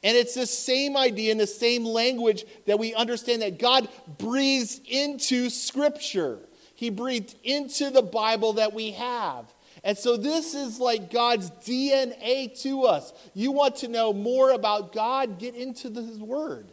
And 0.04 0.16
it's 0.16 0.34
the 0.34 0.46
same 0.46 0.96
idea 0.96 1.32
and 1.32 1.40
the 1.40 1.48
same 1.48 1.84
language 1.84 2.46
that 2.66 2.80
we 2.80 2.94
understand 2.94 3.42
that 3.42 3.60
God 3.60 3.90
breathes 4.18 4.80
into 4.88 5.50
Scripture. 5.50 6.40
He 6.76 6.90
breathed 6.90 7.36
into 7.44 7.90
the 7.90 8.02
Bible 8.02 8.54
that 8.54 8.74
we 8.74 8.92
have. 8.92 9.54
And 9.84 9.98
so 9.98 10.16
this 10.16 10.56
is 10.56 10.80
like 10.80 11.12
God's 11.12 11.52
DNA 11.52 12.58
to 12.64 12.84
us. 12.84 13.12
You 13.34 13.52
want 13.52 13.78
to 13.78 13.88
know 13.88 14.14
more 14.14 14.52
about 14.52 14.94
God? 14.94 15.40
Get 15.40 15.56
into 15.56 15.90
His 15.90 16.20
Word. 16.20 16.72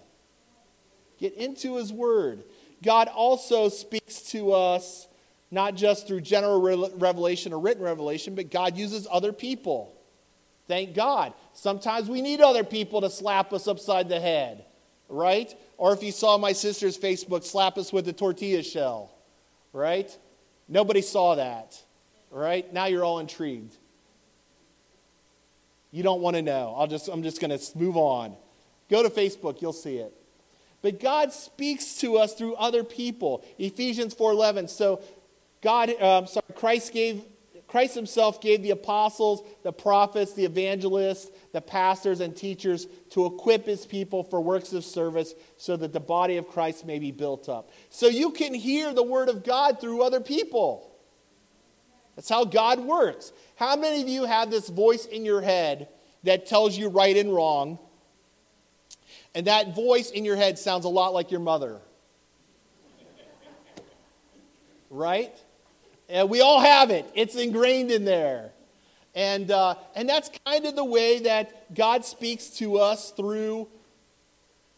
Get 1.18 1.34
into 1.34 1.76
His 1.76 1.92
Word. 1.92 2.44
God 2.82 3.08
also 3.08 3.68
speaks 3.68 4.22
to 4.30 4.52
us 4.52 5.08
not 5.50 5.74
just 5.74 6.06
through 6.06 6.20
general 6.20 6.60
revelation 6.96 7.52
or 7.52 7.58
written 7.58 7.82
revelation, 7.82 8.34
but 8.34 8.50
God 8.50 8.76
uses 8.76 9.06
other 9.10 9.32
people. 9.32 9.95
Thank 10.68 10.94
God. 10.94 11.32
Sometimes 11.52 12.08
we 12.08 12.20
need 12.20 12.40
other 12.40 12.64
people 12.64 13.00
to 13.02 13.10
slap 13.10 13.52
us 13.52 13.68
upside 13.68 14.08
the 14.08 14.20
head, 14.20 14.64
right? 15.08 15.54
Or 15.76 15.92
if 15.92 16.02
you 16.02 16.12
saw 16.12 16.38
my 16.38 16.52
sister's 16.52 16.98
Facebook, 16.98 17.44
slap 17.44 17.78
us 17.78 17.92
with 17.92 18.08
a 18.08 18.12
tortilla 18.12 18.62
shell, 18.62 19.12
right? 19.72 20.16
Nobody 20.68 21.02
saw 21.02 21.36
that. 21.36 21.80
Right 22.30 22.70
Now 22.72 22.86
you're 22.86 23.04
all 23.04 23.20
intrigued. 23.20 23.76
You 25.92 26.02
don't 26.02 26.20
want 26.20 26.36
to 26.36 26.42
know. 26.42 26.74
I'll 26.76 26.88
just, 26.88 27.08
I'm 27.08 27.22
just 27.22 27.40
going 27.40 27.56
to 27.56 27.78
move 27.78 27.96
on. 27.96 28.36
Go 28.90 29.02
to 29.02 29.08
Facebook, 29.08 29.62
you'll 29.62 29.72
see 29.72 29.96
it. 29.96 30.12
But 30.82 31.00
God 31.00 31.32
speaks 31.32 31.96
to 31.98 32.18
us 32.18 32.34
through 32.34 32.54
other 32.54 32.84
people. 32.84 33.44
Ephesians 33.58 34.14
4:11. 34.14 34.68
So 34.68 35.00
God, 35.62 35.90
um, 36.00 36.26
sorry, 36.26 36.44
Christ 36.54 36.92
gave 36.92 37.24
Christ 37.76 37.94
himself 37.94 38.40
gave 38.40 38.62
the 38.62 38.70
apostles, 38.70 39.46
the 39.62 39.70
prophets, 39.70 40.32
the 40.32 40.46
evangelists, 40.46 41.30
the 41.52 41.60
pastors, 41.60 42.20
and 42.20 42.34
teachers 42.34 42.86
to 43.10 43.26
equip 43.26 43.66
his 43.66 43.84
people 43.84 44.24
for 44.24 44.40
works 44.40 44.72
of 44.72 44.82
service 44.82 45.34
so 45.58 45.76
that 45.76 45.92
the 45.92 46.00
body 46.00 46.38
of 46.38 46.48
Christ 46.48 46.86
may 46.86 46.98
be 46.98 47.10
built 47.10 47.50
up. 47.50 47.70
So 47.90 48.06
you 48.06 48.30
can 48.30 48.54
hear 48.54 48.94
the 48.94 49.02
word 49.02 49.28
of 49.28 49.44
God 49.44 49.78
through 49.78 50.02
other 50.02 50.20
people. 50.20 50.90
That's 52.14 52.30
how 52.30 52.46
God 52.46 52.80
works. 52.80 53.30
How 53.56 53.76
many 53.76 54.00
of 54.00 54.08
you 54.08 54.24
have 54.24 54.50
this 54.50 54.70
voice 54.70 55.04
in 55.04 55.26
your 55.26 55.42
head 55.42 55.88
that 56.22 56.46
tells 56.46 56.78
you 56.78 56.88
right 56.88 57.14
and 57.14 57.30
wrong? 57.30 57.78
And 59.34 59.48
that 59.48 59.74
voice 59.74 60.10
in 60.10 60.24
your 60.24 60.36
head 60.36 60.58
sounds 60.58 60.86
a 60.86 60.88
lot 60.88 61.12
like 61.12 61.30
your 61.30 61.40
mother. 61.40 61.82
right? 64.88 65.36
And 66.08 66.30
we 66.30 66.40
all 66.40 66.60
have 66.60 66.90
it, 66.90 67.04
it's 67.14 67.34
ingrained 67.36 67.90
in 67.90 68.04
there. 68.04 68.52
And, 69.14 69.50
uh, 69.50 69.76
and 69.94 70.06
that's 70.08 70.30
kind 70.44 70.66
of 70.66 70.76
the 70.76 70.84
way 70.84 71.20
that 71.20 71.74
God 71.74 72.04
speaks 72.04 72.50
to 72.58 72.78
us 72.78 73.12
through 73.12 73.66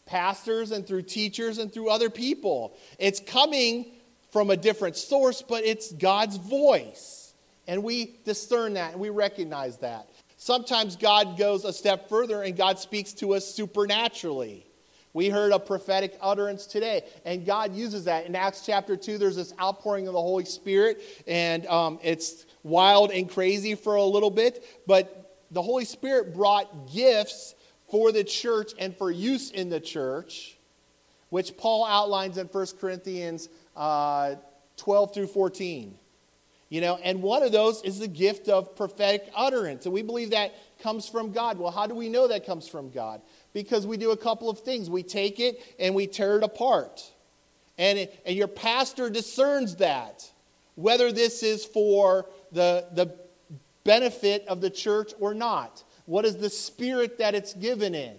pastors 0.05 0.71
and 0.71 0.87
through 0.87 1.03
teachers 1.03 1.57
and 1.57 1.71
through 1.71 1.89
other 1.89 2.09
people. 2.09 2.75
It's 2.97 3.19
coming 3.19 3.91
from 4.31 4.49
a 4.49 4.57
different 4.57 4.95
source, 4.95 5.41
but 5.41 5.65
it's 5.65 5.91
God's 5.91 6.37
voice. 6.37 7.33
And 7.67 7.83
we 7.83 8.15
discern 8.23 8.73
that 8.73 8.93
and 8.93 9.01
we 9.01 9.09
recognize 9.09 9.77
that. 9.79 10.09
Sometimes 10.37 10.95
God 10.95 11.37
goes 11.37 11.65
a 11.65 11.73
step 11.73 12.07
further 12.07 12.41
and 12.41 12.55
God 12.55 12.79
speaks 12.79 13.11
to 13.15 13.33
us 13.33 13.45
supernaturally. 13.45 14.65
We 15.13 15.29
heard 15.29 15.51
a 15.51 15.59
prophetic 15.59 16.17
utterance 16.21 16.67
today, 16.67 17.03
and 17.25 17.45
God 17.45 17.73
uses 17.73 18.05
that. 18.05 18.27
In 18.27 18.35
Acts 18.35 18.63
chapter 18.65 18.95
2, 18.95 19.17
there's 19.17 19.35
this 19.35 19.53
outpouring 19.59 20.07
of 20.07 20.13
the 20.13 20.21
Holy 20.21 20.45
Spirit, 20.45 21.01
and 21.27 21.65
um, 21.65 21.99
it's 22.03 22.45
wild 22.61 23.11
and 23.11 23.27
crazy 23.27 23.73
for 23.73 23.95
a 23.95 24.03
little 24.03 24.29
bit, 24.29 24.63
but 24.85 25.43
the 25.51 25.61
Holy 25.61 25.85
Spirit 25.85 26.33
brought 26.33 26.93
gifts 26.93 27.55
for 27.89 28.11
the 28.11 28.23
church 28.23 28.73
and 28.77 28.95
for 28.95 29.09
use 29.09 29.49
in 29.49 29.69
the 29.69 29.79
church, 29.79 30.57
which 31.29 31.57
Paul 31.57 31.85
outlines 31.85 32.37
in 32.37 32.45
1 32.45 32.67
Corinthians 32.79 33.49
uh, 33.75 34.35
12 34.77 35.13
through 35.13 35.27
14. 35.27 35.95
You 36.69 36.81
know, 36.81 36.99
and 37.01 37.23
one 37.23 37.41
of 37.41 37.51
those 37.51 37.81
is 37.81 37.97
the 37.97 38.07
gift 38.07 38.47
of 38.47 38.75
prophetic 38.75 39.27
utterance. 39.35 39.85
And 39.85 39.93
we 39.93 40.03
believe 40.03 40.29
that 40.31 40.53
comes 40.83 41.09
from 41.09 41.31
God. 41.31 41.57
Well, 41.57 41.71
how 41.71 41.87
do 41.87 41.95
we 41.95 42.09
know 42.09 42.27
that 42.27 42.45
comes 42.45 42.67
from 42.67 42.91
God? 42.91 43.21
Because 43.53 43.87
we 43.87 43.97
do 43.97 44.11
a 44.11 44.17
couple 44.17 44.49
of 44.49 44.59
things. 44.59 44.89
We 44.89 45.03
take 45.03 45.39
it 45.39 45.61
and 45.79 45.95
we 45.95 46.07
tear 46.07 46.37
it 46.37 46.43
apart. 46.43 47.01
And, 47.77 47.97
it, 47.97 48.21
and 48.25 48.35
your 48.35 48.47
pastor 48.47 49.09
discerns 49.09 49.77
that, 49.77 50.29
whether 50.75 51.11
this 51.11 51.43
is 51.43 51.65
for 51.65 52.27
the, 52.51 52.85
the 52.93 53.15
benefit 53.83 54.45
of 54.47 54.61
the 54.61 54.69
church 54.69 55.13
or 55.19 55.33
not. 55.33 55.83
What 56.05 56.25
is 56.25 56.37
the 56.37 56.49
spirit 56.49 57.17
that 57.19 57.35
it's 57.35 57.53
given 57.53 57.95
in? 57.95 58.15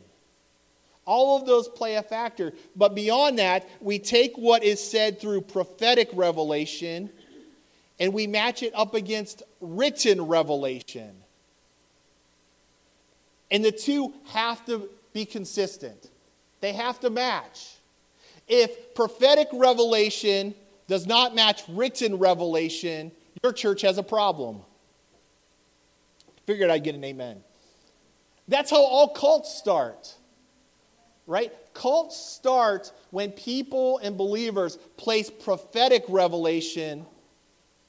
All 1.04 1.38
of 1.38 1.46
those 1.46 1.68
play 1.68 1.96
a 1.96 2.02
factor. 2.02 2.52
But 2.76 2.94
beyond 2.94 3.38
that, 3.38 3.68
we 3.80 3.98
take 3.98 4.36
what 4.36 4.62
is 4.62 4.82
said 4.82 5.20
through 5.20 5.42
prophetic 5.42 6.10
revelation 6.12 7.10
and 7.98 8.14
we 8.14 8.26
match 8.26 8.62
it 8.62 8.72
up 8.74 8.94
against 8.94 9.42
written 9.60 10.22
revelation. 10.22 11.14
And 13.50 13.64
the 13.64 13.72
two 13.72 14.14
have 14.28 14.64
to 14.66 14.88
be 15.12 15.24
consistent, 15.24 16.10
they 16.60 16.72
have 16.72 17.00
to 17.00 17.10
match. 17.10 17.76
If 18.48 18.94
prophetic 18.94 19.48
revelation 19.52 20.54
does 20.88 21.06
not 21.06 21.34
match 21.34 21.62
written 21.68 22.16
revelation, 22.18 23.12
your 23.42 23.52
church 23.52 23.82
has 23.82 23.98
a 23.98 24.02
problem. 24.02 24.62
Figured 26.46 26.70
I'd 26.70 26.82
get 26.82 26.94
an 26.94 27.04
amen. 27.04 27.42
That's 28.48 28.70
how 28.70 28.82
all 28.82 29.08
cults 29.08 29.54
start, 29.54 30.14
right? 31.26 31.52
Cults 31.72 32.16
start 32.16 32.90
when 33.10 33.30
people 33.30 33.98
and 33.98 34.16
believers 34.16 34.76
place 34.96 35.30
prophetic 35.30 36.04
revelation 36.08 37.06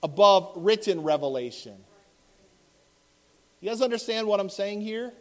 above 0.03 0.53
written 0.55 1.01
revelation. 1.01 1.75
You 3.59 3.69
guys 3.69 3.81
understand 3.81 4.27
what 4.27 4.39
I'm 4.39 4.49
saying 4.49 4.81
here? 4.81 5.11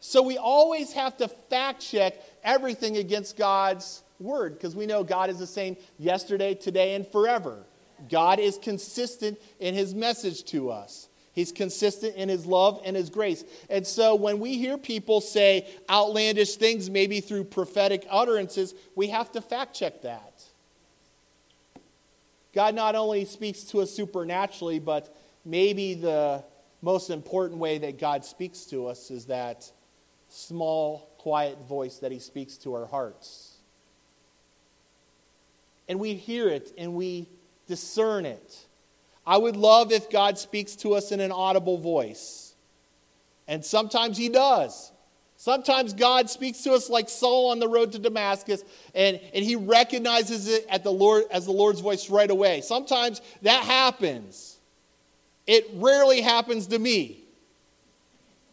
So 0.00 0.22
we 0.22 0.38
always 0.38 0.92
have 0.92 1.16
to 1.18 1.28
fact 1.28 1.80
check 1.80 2.14
everything 2.44 2.96
against 2.96 3.36
God's 3.36 4.02
word 4.18 4.54
because 4.54 4.76
we 4.76 4.86
know 4.86 5.04
God 5.04 5.30
is 5.30 5.38
the 5.38 5.46
same 5.46 5.76
yesterday, 5.98 6.54
today, 6.54 6.94
and 6.94 7.06
forever. 7.06 7.64
God 8.10 8.38
is 8.38 8.58
consistent 8.58 9.38
in 9.58 9.74
his 9.74 9.94
message 9.94 10.44
to 10.44 10.70
us. 10.70 11.08
He's 11.32 11.52
consistent 11.52 12.16
in 12.16 12.30
his 12.30 12.46
love 12.46 12.80
and 12.84 12.96
his 12.96 13.10
grace. 13.10 13.44
And 13.68 13.86
so 13.86 14.14
when 14.14 14.38
we 14.38 14.56
hear 14.56 14.78
people 14.78 15.20
say 15.20 15.66
outlandish 15.90 16.56
things, 16.56 16.88
maybe 16.88 17.20
through 17.20 17.44
prophetic 17.44 18.06
utterances, 18.10 18.74
we 18.94 19.08
have 19.08 19.30
to 19.32 19.42
fact 19.42 19.76
check 19.76 20.02
that. 20.02 20.44
God 22.54 22.74
not 22.74 22.94
only 22.94 23.26
speaks 23.26 23.64
to 23.64 23.82
us 23.82 23.90
supernaturally, 23.90 24.78
but 24.78 25.14
maybe 25.44 25.92
the 25.92 26.42
most 26.80 27.10
important 27.10 27.60
way 27.60 27.76
that 27.78 27.98
God 27.98 28.24
speaks 28.24 28.64
to 28.66 28.86
us 28.86 29.10
is 29.10 29.26
that 29.26 29.70
small, 30.36 31.08
quiet 31.18 31.58
voice 31.66 31.98
that 31.98 32.12
He 32.12 32.18
speaks 32.18 32.56
to 32.58 32.74
our 32.74 32.86
hearts. 32.86 33.54
And 35.88 35.98
we 35.98 36.14
hear 36.14 36.48
it 36.48 36.72
and 36.76 36.94
we 36.94 37.28
discern 37.66 38.26
it. 38.26 38.66
I 39.26 39.38
would 39.38 39.56
love 39.56 39.92
if 39.92 40.10
God 40.10 40.38
speaks 40.38 40.76
to 40.76 40.94
us 40.94 41.10
in 41.10 41.20
an 41.20 41.32
audible 41.32 41.78
voice. 41.78 42.54
And 43.48 43.64
sometimes 43.64 44.16
He 44.16 44.28
does. 44.28 44.92
Sometimes 45.38 45.92
God 45.92 46.30
speaks 46.30 46.62
to 46.62 46.72
us 46.72 46.88
like 46.88 47.08
Saul 47.08 47.50
on 47.50 47.58
the 47.58 47.68
road 47.68 47.92
to 47.92 47.98
Damascus, 47.98 48.64
and, 48.94 49.20
and 49.34 49.44
he 49.44 49.54
recognizes 49.54 50.48
it 50.48 50.64
at 50.70 50.82
the 50.82 50.90
Lord, 50.90 51.24
as 51.30 51.44
the 51.44 51.52
Lord's 51.52 51.80
voice 51.80 52.08
right 52.08 52.30
away. 52.30 52.62
Sometimes 52.62 53.20
that 53.42 53.62
happens. 53.62 54.56
It 55.46 55.68
rarely 55.74 56.22
happens 56.22 56.68
to 56.68 56.78
me. 56.78 57.25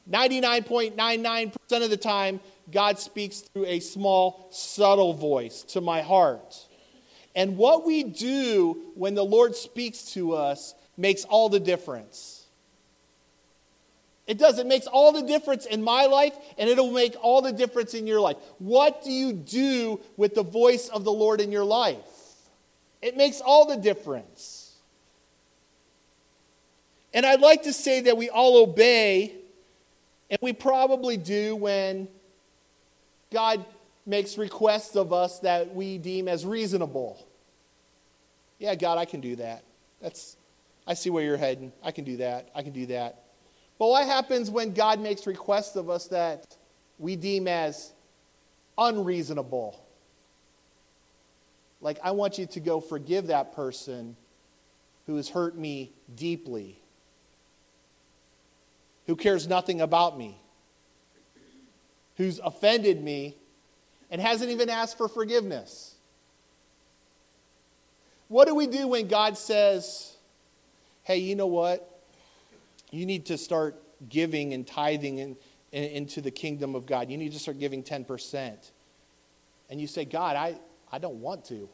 99.99% 0.09 1.83
of 1.83 1.89
the 1.89 1.97
time, 1.97 2.39
God 2.71 2.99
speaks 2.99 3.39
through 3.39 3.65
a 3.65 3.79
small, 3.79 4.47
subtle 4.51 5.13
voice 5.13 5.63
to 5.69 5.81
my 5.81 6.01
heart. 6.01 6.67
And 7.35 7.57
what 7.57 7.85
we 7.85 8.03
do 8.03 8.91
when 8.95 9.15
the 9.15 9.25
Lord 9.25 9.55
speaks 9.55 10.11
to 10.13 10.33
us 10.33 10.75
makes 10.97 11.23
all 11.23 11.49
the 11.49 11.59
difference. 11.59 12.45
It 14.25 14.37
does. 14.37 14.57
It 14.57 14.67
makes 14.67 14.87
all 14.87 15.11
the 15.11 15.23
difference 15.23 15.65
in 15.65 15.83
my 15.83 16.05
life, 16.05 16.33
and 16.57 16.69
it'll 16.69 16.91
make 16.91 17.15
all 17.21 17.41
the 17.41 17.51
difference 17.51 17.93
in 17.93 18.07
your 18.07 18.21
life. 18.21 18.37
What 18.57 19.03
do 19.03 19.11
you 19.11 19.33
do 19.33 19.99
with 20.15 20.35
the 20.35 20.43
voice 20.43 20.87
of 20.87 21.03
the 21.03 21.11
Lord 21.11 21.41
in 21.41 21.51
your 21.51 21.65
life? 21.65 21.97
It 23.01 23.17
makes 23.17 23.41
all 23.41 23.67
the 23.67 23.75
difference. 23.75 24.75
And 27.13 27.25
I'd 27.25 27.41
like 27.41 27.63
to 27.63 27.73
say 27.73 28.01
that 28.01 28.15
we 28.15 28.29
all 28.29 28.63
obey, 28.63 29.33
and 30.33 30.39
we 30.41 30.51
probably 30.51 31.15
do 31.15 31.55
when 31.55 32.07
God 33.31 33.63
makes 34.03 34.35
requests 34.35 34.95
of 34.95 35.13
us 35.13 35.37
that 35.41 35.75
we 35.75 35.99
deem 35.99 36.27
as 36.27 36.43
reasonable. 36.43 37.23
Yeah, 38.57 38.73
God, 38.73 38.97
I 38.97 39.05
can 39.05 39.21
do 39.21 39.35
that. 39.35 39.63
That's, 40.01 40.35
I 40.87 40.95
see 40.95 41.11
where 41.11 41.23
you're 41.23 41.37
heading. 41.37 41.71
I 41.83 41.91
can 41.91 42.03
do 42.03 42.17
that. 42.17 42.49
I 42.55 42.63
can 42.63 42.73
do 42.73 42.87
that. 42.87 43.25
But 43.77 43.89
what 43.89 44.07
happens 44.07 44.49
when 44.49 44.73
God 44.73 44.99
makes 44.99 45.27
requests 45.27 45.75
of 45.75 45.87
us 45.87 46.07
that 46.07 46.57
we 46.97 47.15
deem 47.15 47.47
as 47.47 47.93
unreasonable? 48.75 49.85
Like, 51.79 51.99
I 52.03 52.09
want 52.09 52.39
you 52.39 52.47
to 52.47 52.59
go 52.59 52.79
forgive 52.79 53.27
that 53.27 53.53
person 53.53 54.15
who 55.05 55.15
has 55.17 55.29
hurt 55.29 55.55
me 55.55 55.91
deeply, 56.15 56.81
who 59.07 59.15
cares 59.15 59.47
nothing 59.47 59.81
about 59.81 60.17
me, 60.17 60.37
who's 62.17 62.39
offended 62.39 63.01
me, 63.01 63.35
and 64.09 64.21
hasn't 64.21 64.51
even 64.51 64.69
asked 64.69 64.97
for 64.97 65.07
forgiveness. 65.07 65.95
What 68.27 68.47
do 68.47 68.55
we 68.55 68.67
do 68.67 68.87
when 68.87 69.07
God 69.07 69.37
says, 69.37 70.15
hey, 71.03 71.17
you 71.17 71.35
know 71.35 71.47
what? 71.47 72.01
You 72.91 73.05
need 73.05 73.25
to 73.27 73.37
start 73.37 73.75
giving 74.09 74.53
and 74.53 74.65
tithing 74.65 75.17
in, 75.17 75.35
in, 75.71 75.83
into 75.83 76.21
the 76.21 76.31
kingdom 76.31 76.75
of 76.75 76.85
God. 76.85 77.09
You 77.09 77.17
need 77.17 77.33
to 77.33 77.39
start 77.39 77.59
giving 77.59 77.83
10%. 77.83 78.55
And 79.69 79.81
you 79.81 79.87
say, 79.87 80.05
God, 80.05 80.35
I, 80.35 80.55
I 80.91 80.99
don't 80.99 81.21
want 81.21 81.45
to. 81.45 81.67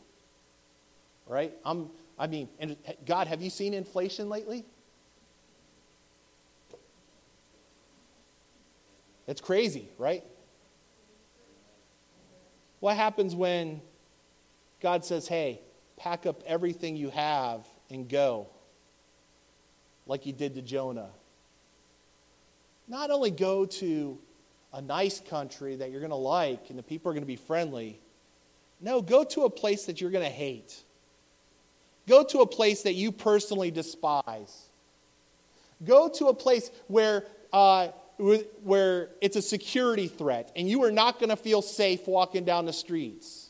Right? 1.28 1.54
I'm, 1.64 1.90
I 2.18 2.28
mean, 2.28 2.50
and 2.60 2.76
God, 3.06 3.28
have 3.28 3.42
you 3.42 3.50
seen 3.50 3.74
inflation 3.74 4.30
lately? 4.30 4.66
It's 9.30 9.42
crazy, 9.42 9.88
right? 10.00 10.24
What 12.80 12.96
happens 12.96 13.36
when 13.36 13.80
God 14.82 15.06
says, 15.06 15.28
hey, 15.28 15.62
pack 15.98 16.26
up 16.26 16.42
everything 16.48 16.96
you 16.96 17.12
have 17.12 17.68
and 17.92 18.10
go, 18.10 18.48
like 20.08 20.24
he 20.24 20.32
did 20.32 20.56
to 20.56 20.64
Jonah? 20.64 21.12
Not 22.88 23.12
only 23.12 23.30
go 23.30 23.66
to 23.66 24.18
a 24.74 24.82
nice 24.82 25.20
country 25.20 25.76
that 25.76 25.92
you're 25.92 26.02
going 26.02 26.10
to 26.10 26.16
like 26.16 26.72
and 26.72 26.80
the 26.80 26.84
people 26.84 27.12
are 27.12 27.14
going 27.14 27.22
to 27.22 27.28
be 27.28 27.36
friendly. 27.36 28.00
No, 28.82 29.00
go 29.00 29.24
to 29.26 29.44
a 29.44 29.50
place 29.52 29.86
that 29.86 30.02
you're 30.02 30.10
going 30.10 30.26
to 30.26 30.32
hate. 30.32 30.76
Go 32.08 32.24
to 32.24 32.40
a 32.40 32.48
place 32.48 32.82
that 32.82 32.94
you 32.94 33.12
personally 33.12 33.70
despise. 33.70 34.70
Go 35.86 36.10
to 36.10 36.30
a 36.30 36.34
place 36.34 36.72
where, 36.88 37.26
uh, 37.54 37.90
where 38.20 39.10
it's 39.22 39.38
a 39.38 39.42
security 39.42 40.08
threat 40.08 40.52
and 40.56 40.70
you 40.70 40.84
are 40.84 40.92
not 40.92 41.20
going 41.20 41.30
to 41.30 41.38
feel 41.38 41.62
safe 41.62 42.06
walking 42.08 42.44
down 42.44 42.66
the 42.66 42.74
streets. 42.74 43.50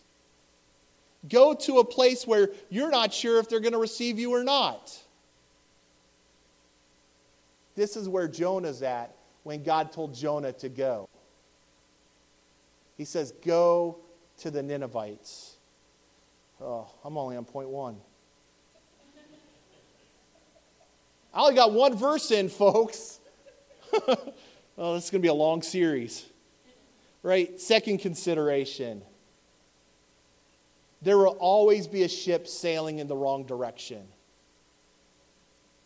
Go 1.27 1.53
to 1.53 1.79
a 1.79 1.83
place 1.83 2.25
where 2.25 2.49
you're 2.69 2.91
not 2.91 3.13
sure 3.13 3.39
if 3.39 3.49
they're 3.49 3.59
going 3.59 3.73
to 3.73 3.79
receive 3.79 4.19
you 4.19 4.31
or 4.31 4.43
not. 4.43 4.97
This 7.75 7.97
is 7.97 8.07
where 8.07 8.27
Jonah's 8.27 8.83
at 8.83 9.15
when 9.43 9.63
God 9.63 9.91
told 9.91 10.13
Jonah 10.13 10.53
to 10.53 10.69
go. 10.69 11.09
He 12.97 13.05
says, 13.05 13.31
Go 13.43 13.97
to 14.39 14.51
the 14.51 14.61
Ninevites. 14.61 15.55
Oh, 16.61 16.87
I'm 17.03 17.17
only 17.17 17.37
on 17.37 17.45
point 17.45 17.69
one. 17.69 17.97
I 21.33 21.41
only 21.41 21.55
got 21.55 21.71
one 21.71 21.95
verse 21.95 22.31
in, 22.31 22.49
folks. 22.49 23.19
oh, 24.79 24.95
this 24.95 25.05
is 25.05 25.09
going 25.11 25.21
to 25.21 25.25
be 25.25 25.29
a 25.29 25.33
long 25.33 25.61
series. 25.61 26.25
Right? 27.21 27.59
Second 27.59 27.99
consideration 27.99 29.03
there 31.01 31.17
will 31.17 31.37
always 31.39 31.87
be 31.87 32.03
a 32.03 32.09
ship 32.09 32.47
sailing 32.47 32.99
in 32.99 33.07
the 33.07 33.15
wrong 33.15 33.45
direction. 33.45 34.05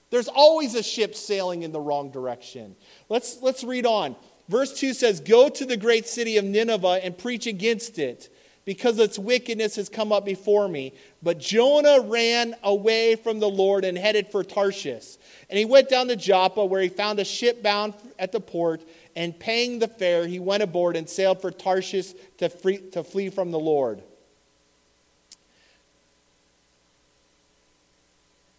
There's 0.10 0.28
always 0.28 0.76
a 0.76 0.84
ship 0.84 1.16
sailing 1.16 1.64
in 1.64 1.72
the 1.72 1.80
wrong 1.80 2.12
direction. 2.12 2.76
Let's, 3.10 3.40
let's 3.42 3.64
read 3.64 3.86
on. 3.86 4.16
Verse 4.50 4.74
2 4.74 4.94
says, 4.94 5.20
Go 5.20 5.50
to 5.50 5.66
the 5.66 5.78
great 5.78 6.08
city 6.08 6.38
of 6.38 6.46
Nineveh 6.46 7.00
and 7.04 7.18
preach 7.18 7.48
against 7.48 8.00
it 8.00 8.33
because 8.66 8.98
its 9.00 9.20
wickedness 9.20 9.76
has 9.76 9.90
come 9.90 10.12
up 10.12 10.26
before 10.26 10.68
me. 10.68 10.94
But 11.22 11.40
Jonah 11.40 12.02
ran 12.02 12.56
away 12.64 13.16
from 13.16 13.40
the 13.40 13.50
Lord 13.50 13.84
and 13.84 13.98
headed 13.98 14.28
for 14.30 14.44
Tarshish. 14.44 15.18
And 15.50 15.60
he 15.60 15.66
went 15.66 15.90
down 15.90 16.08
to 16.08 16.16
Joppa, 16.16 16.64
where 16.64 16.82
he 16.82 16.90
found 16.90 17.20
a 17.20 17.26
ship 17.26 17.62
bound 17.62 17.94
at 18.18 18.32
the 18.32 18.40
port. 18.40 18.82
And 19.16 19.38
paying 19.38 19.80
the 19.80 19.88
fare, 19.88 20.26
he 20.26 20.40
went 20.40 20.64
aboard 20.64 20.96
and 20.96 21.10
sailed 21.10 21.42
for 21.42 21.52
Tarshish 21.52 22.14
to, 22.38 22.50
free, 22.50 22.78
to 22.92 23.04
flee 23.04 23.30
from 23.30 23.52
the 23.52 23.60
Lord. 23.60 24.02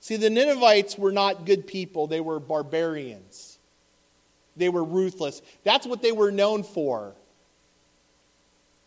See, 0.01 0.17
the 0.17 0.29
Ninevites 0.29 0.99
were 0.99 1.13
not 1.13 1.47
good 1.47 1.67
people, 1.67 2.07
they 2.07 2.21
were 2.21 2.39
barbarians. 2.39 3.59
They 4.57 4.69
were 4.69 4.85
ruthless. 4.85 5.43
That's 5.65 5.87
what 5.87 6.03
they 6.03 6.13
were 6.13 6.31
known 6.31 6.63
for. 6.63 7.15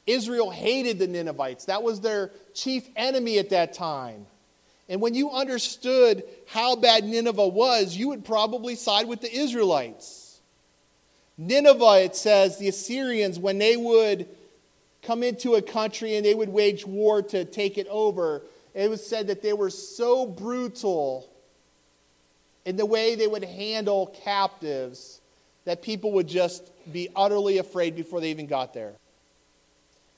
Israel 0.08 0.50
hated 0.50 0.98
the 0.98 1.08
Ninevites. 1.08 1.66
That 1.66 1.84
was 1.84 2.02
their 2.02 2.32
chief 2.54 2.88
enemy 2.96 3.38
at 3.38 3.50
that 3.52 3.74
time. 3.74 4.26
And 4.90 5.02
when 5.02 5.14
you 5.14 5.30
understood 5.32 6.24
how 6.48 6.78
bad 6.78 7.04
Nineveh 7.04 7.50
was, 7.50 7.96
you 7.96 8.08
would 8.08 8.24
probably 8.24 8.76
side 8.76 9.08
with 9.08 9.20
the 9.20 9.32
Israelites. 9.32 10.40
Nineveh, 11.38 12.04
it 12.04 12.16
says, 12.16 12.58
the 12.58 12.70
Assyrians, 12.70 13.38
when 13.38 13.58
they 13.58 13.76
would 13.76 14.28
come 15.04 15.24
into 15.24 15.56
a 15.56 15.62
country 15.62 16.16
and 16.16 16.26
they 16.26 16.34
would 16.34 16.50
wage 16.50 16.86
war 16.86 17.22
to 17.22 17.46
take 17.46 17.78
it 17.78 17.88
over, 17.90 18.44
it 18.74 18.90
was 18.90 19.06
said 19.06 19.28
that 19.28 19.42
they 19.42 19.54
were 19.54 19.70
so 19.70 20.26
brutal 20.26 21.30
in 22.66 22.76
the 22.76 22.86
way 22.86 23.16
they 23.16 23.28
would 23.28 23.44
handle 23.44 24.08
captives 24.24 25.22
that 25.66 25.82
people 25.82 26.14
would 26.14 26.28
just 26.28 26.72
be 26.92 27.10
utterly 27.16 27.58
afraid 27.58 27.96
before 27.96 28.22
they 28.22 28.30
even 28.30 28.48
got 28.48 28.74
there. 28.74 28.94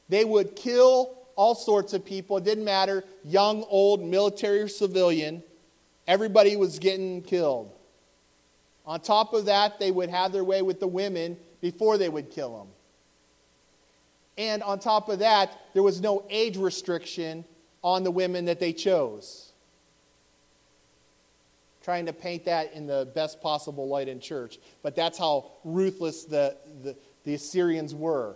They 0.10 0.26
would 0.26 0.56
kill 0.56 1.18
all 1.36 1.56
sorts 1.56 1.94
of 1.94 2.04
people. 2.04 2.38
It 2.38 2.44
didn't 2.44 2.66
matter, 2.66 3.06
young, 3.24 3.64
old, 3.70 4.04
military, 4.04 4.60
or 4.60 4.68
civilian. 4.68 5.42
Everybody 6.08 6.58
was 6.58 6.80
getting 6.80 7.22
killed. 7.22 7.72
On 8.86 9.00
top 9.00 9.34
of 9.34 9.46
that, 9.46 9.80
they 9.80 9.92
would 9.92 10.10
have 10.10 10.32
their 10.32 10.44
way 10.44 10.62
with 10.62 10.80
the 10.80 10.88
women 10.88 11.38
before 11.62 11.98
they 11.98 12.10
would 12.10 12.32
kill 12.32 12.58
them. 12.58 12.68
And 14.38 14.64
on 14.64 14.80
top 14.80 15.10
of 15.10 15.20
that, 15.20 15.58
there 15.74 15.84
was 15.84 16.02
no 16.02 16.26
age 16.30 16.58
restriction 16.58 17.46
on 17.84 18.04
the 18.04 18.12
women 18.12 18.46
that 18.46 18.60
they 18.60 18.74
chose. 18.74 19.52
Trying 21.84 22.06
to 22.08 22.14
paint 22.14 22.46
that 22.46 22.74
in 22.74 22.88
the 22.88 23.10
best 23.14 23.42
possible 23.42 23.88
light 23.88 24.08
in 24.08 24.20
church. 24.20 24.58
But 24.82 24.96
that's 24.96 25.18
how 25.18 25.52
ruthless 25.64 26.24
the, 26.24 26.58
the, 26.84 26.96
the 27.26 27.36
Assyrians 27.36 27.94
were. 27.94 28.36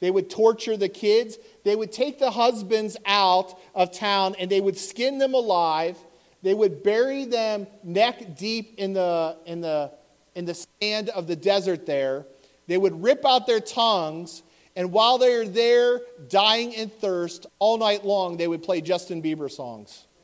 They 0.00 0.10
would 0.10 0.30
torture 0.30 0.76
the 0.76 0.88
kids. 0.88 1.38
They 1.62 1.76
would 1.76 1.92
take 1.92 2.18
the 2.18 2.30
husbands 2.30 2.96
out 3.06 3.58
of 3.74 3.92
town 3.92 4.34
and 4.38 4.50
they 4.50 4.60
would 4.60 4.78
skin 4.78 5.18
them 5.18 5.34
alive. 5.34 5.98
They 6.42 6.54
would 6.54 6.82
bury 6.82 7.26
them 7.26 7.66
neck 7.84 8.36
deep 8.36 8.74
in 8.78 8.94
the, 8.94 9.36
in 9.44 9.60
the, 9.60 9.92
in 10.34 10.46
the 10.46 10.66
sand 10.80 11.10
of 11.10 11.26
the 11.26 11.36
desert 11.36 11.84
there. 11.84 12.26
They 12.66 12.78
would 12.78 13.02
rip 13.02 13.26
out 13.26 13.46
their 13.46 13.60
tongues. 13.60 14.42
And 14.74 14.90
while 14.92 15.18
they're 15.18 15.46
there 15.46 16.00
dying 16.28 16.72
in 16.72 16.88
thirst 16.88 17.46
all 17.58 17.76
night 17.76 18.04
long, 18.04 18.38
they 18.38 18.48
would 18.48 18.62
play 18.62 18.80
Justin 18.80 19.22
Bieber 19.22 19.50
songs. 19.50 20.06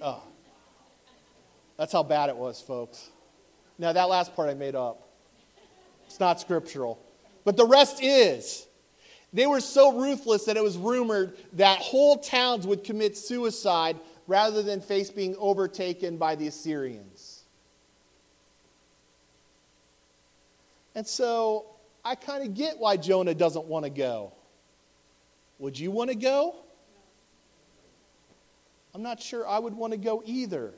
Oh. 0.00 0.22
That's 1.76 1.92
how 1.92 2.02
bad 2.02 2.28
it 2.28 2.36
was, 2.36 2.60
folks. 2.60 3.10
Now, 3.78 3.92
that 3.92 4.08
last 4.08 4.34
part 4.34 4.50
I 4.50 4.54
made 4.54 4.74
up. 4.74 5.08
It's 6.06 6.20
not 6.20 6.40
scriptural. 6.40 7.00
But 7.48 7.56
the 7.56 7.64
rest 7.64 8.02
is. 8.02 8.66
They 9.32 9.46
were 9.46 9.62
so 9.62 9.98
ruthless 9.98 10.44
that 10.44 10.58
it 10.58 10.62
was 10.62 10.76
rumored 10.76 11.34
that 11.54 11.78
whole 11.78 12.18
towns 12.18 12.66
would 12.66 12.84
commit 12.84 13.16
suicide 13.16 13.96
rather 14.26 14.62
than 14.62 14.82
face 14.82 15.08
being 15.08 15.34
overtaken 15.38 16.18
by 16.18 16.34
the 16.34 16.46
Assyrians. 16.48 17.44
And 20.94 21.06
so 21.06 21.64
I 22.04 22.16
kind 22.16 22.46
of 22.46 22.52
get 22.52 22.76
why 22.76 22.98
Jonah 22.98 23.32
doesn't 23.32 23.64
want 23.64 23.86
to 23.86 23.90
go. 23.90 24.34
Would 25.58 25.78
you 25.78 25.90
want 25.90 26.10
to 26.10 26.16
go? 26.16 26.54
I'm 28.94 29.02
not 29.02 29.22
sure 29.22 29.48
I 29.48 29.58
would 29.58 29.72
want 29.72 29.94
to 29.94 29.98
go 29.98 30.22
either. 30.26 30.74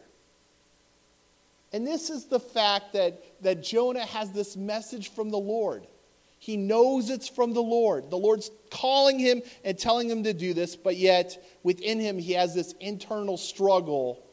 And 1.72 1.84
this 1.84 2.10
is 2.10 2.26
the 2.26 2.38
fact 2.38 2.92
that, 2.92 3.42
that 3.42 3.60
Jonah 3.60 4.06
has 4.06 4.30
this 4.30 4.56
message 4.56 5.10
from 5.10 5.30
the 5.30 5.36
Lord. 5.36 5.88
He 6.40 6.56
knows 6.56 7.10
it's 7.10 7.28
from 7.28 7.52
the 7.52 7.62
Lord. 7.62 8.10
The 8.10 8.16
Lord's 8.16 8.50
calling 8.70 9.18
him 9.18 9.42
and 9.62 9.78
telling 9.78 10.10
him 10.10 10.24
to 10.24 10.32
do 10.32 10.54
this, 10.54 10.74
but 10.74 10.96
yet 10.96 11.36
within 11.62 12.00
him, 12.00 12.18
he 12.18 12.32
has 12.32 12.54
this 12.54 12.72
internal 12.80 13.36
struggle 13.36 14.24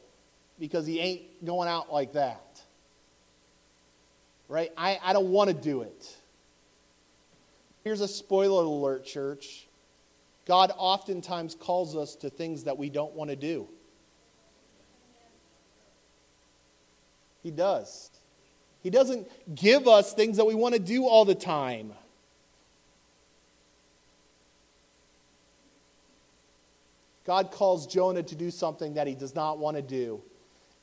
because 0.58 0.88
he 0.88 1.02
ain't 1.02 1.46
going 1.46 1.67
out 1.67 1.91
like 1.91 2.13
that. 2.13 2.62
Right? 4.48 4.72
I, 4.78 5.00
I 5.04 5.12
don't 5.12 5.32
want 5.32 5.50
to 5.50 5.54
do 5.54 5.82
it. 5.82 6.15
Here's 7.84 8.00
a 8.00 8.08
spoiler 8.08 8.63
alert, 8.63 9.06
church. 9.06 9.67
God 10.46 10.72
oftentimes 10.78 11.56
calls 11.56 11.93
us 11.98 12.15
to 12.15 12.30
things 12.30 12.63
that 12.63 12.78
we 12.78 12.89
don't 12.89 13.13
want 13.15 13.32
to 13.32 13.36
do. 13.36 13.67
He 17.43 17.52
does. 17.52 18.12
He 18.81 18.89
doesn't 18.89 19.27
give 19.55 19.87
us 19.87 20.13
things 20.13 20.37
that 20.37 20.45
we 20.45 20.55
want 20.55 20.73
to 20.75 20.79
do 20.79 21.05
all 21.05 21.25
the 21.25 21.35
time. 21.35 21.93
God 27.25 27.51
calls 27.51 27.85
Jonah 27.85 28.23
to 28.23 28.35
do 28.35 28.49
something 28.49 28.93
that 28.93 29.05
he 29.05 29.13
does 29.13 29.35
not 29.35 29.57
want 29.59 29.75
to 29.75 29.83
do. 29.83 30.21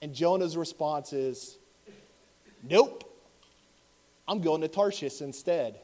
And 0.02 0.14
Jonah's 0.14 0.56
response 0.58 1.14
is, 1.14 1.56
Nope, 2.62 3.10
I'm 4.28 4.40
going 4.42 4.60
to 4.60 4.68
Tarshish 4.68 5.22
instead. 5.22 5.80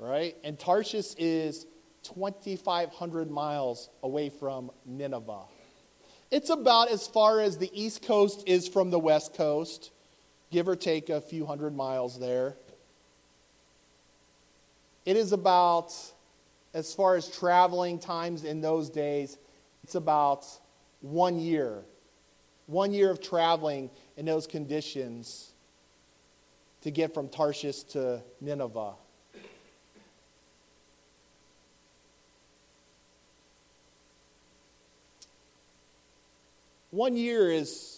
Right? 0.00 0.36
And 0.42 0.58
Tarshish 0.58 1.14
is 1.18 1.66
2,500 2.02 3.30
miles 3.30 3.88
away 4.02 4.28
from 4.28 4.70
Nineveh. 4.84 5.44
It's 6.30 6.50
about 6.50 6.90
as 6.90 7.06
far 7.06 7.40
as 7.40 7.58
the 7.58 7.70
East 7.72 8.02
Coast 8.02 8.42
is 8.46 8.66
from 8.66 8.90
the 8.90 8.98
West 8.98 9.34
Coast, 9.34 9.92
give 10.54 10.68
or 10.68 10.76
take 10.76 11.10
a 11.10 11.20
few 11.20 11.44
hundred 11.44 11.74
miles 11.74 12.16
there. 12.20 12.54
It 15.04 15.16
is 15.16 15.32
about 15.32 15.92
as 16.72 16.94
far 16.94 17.16
as 17.16 17.28
traveling 17.28 17.98
times 17.98 18.44
in 18.44 18.60
those 18.60 18.88
days, 18.88 19.36
it's 19.82 19.96
about 19.96 20.46
one 21.00 21.40
year. 21.40 21.82
One 22.66 22.92
year 22.92 23.10
of 23.10 23.20
traveling 23.20 23.90
in 24.16 24.26
those 24.26 24.46
conditions 24.46 25.50
to 26.82 26.92
get 26.92 27.12
from 27.12 27.28
Tarshish 27.28 27.82
to 27.94 28.22
Nineveh. 28.40 28.94
One 36.92 37.16
year 37.16 37.50
is 37.50 37.93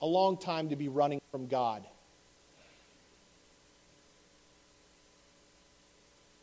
a 0.00 0.06
long 0.06 0.36
time 0.36 0.68
to 0.70 0.76
be 0.76 0.88
running 0.88 1.20
from 1.30 1.46
God. 1.46 1.84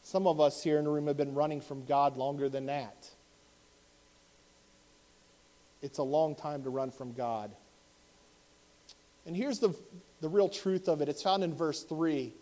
Some 0.02 0.28
of 0.28 0.40
us 0.40 0.62
here 0.62 0.78
in 0.78 0.84
the 0.84 0.92
room 0.92 1.08
have 1.08 1.18
been 1.18 1.34
running 1.34 1.62
from 1.62 1.86
God 1.86 2.18
longer 2.18 2.50
than 2.50 2.68
that. 2.68 3.10
It's 5.82 5.98
a 5.98 6.04
long 6.04 6.36
time 6.36 6.64
to 6.64 6.70
run 6.70 6.92
from 6.92 7.14
God. 7.14 7.52
And 9.26 9.36
here's 9.36 9.60
the, 9.60 9.76
the 10.22 10.30
real 10.30 10.50
truth 10.50 10.88
of 10.88 11.02
it 11.02 11.10
it's 11.10 11.24
found 11.24 11.44
in 11.44 11.54
verse 11.54 11.84
3. 11.84 12.34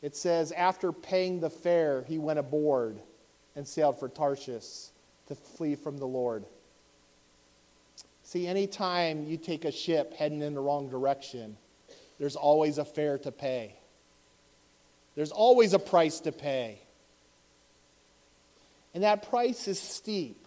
It 0.00 0.16
says, 0.16 0.52
After 0.52 0.92
paying 0.92 1.40
the 1.40 1.50
fare, 1.50 2.04
he 2.08 2.18
went 2.18 2.38
aboard 2.38 3.00
and 3.56 3.66
sailed 3.66 3.98
for 3.98 4.08
Tarshish 4.08 4.90
to 5.26 5.34
flee 5.34 5.74
from 5.74 5.98
the 5.98 6.06
Lord. 6.06 6.44
See, 8.28 8.46
anytime 8.46 9.24
you 9.24 9.38
take 9.38 9.64
a 9.64 9.72
ship 9.72 10.12
heading 10.12 10.42
in 10.42 10.52
the 10.52 10.60
wrong 10.60 10.90
direction, 10.90 11.56
there's 12.18 12.36
always 12.36 12.76
a 12.76 12.84
fare 12.84 13.16
to 13.16 13.32
pay. 13.32 13.74
There's 15.14 15.30
always 15.30 15.72
a 15.72 15.78
price 15.78 16.20
to 16.20 16.30
pay. 16.30 16.78
And 18.92 19.02
that 19.02 19.30
price 19.30 19.66
is 19.66 19.80
steep. 19.80 20.46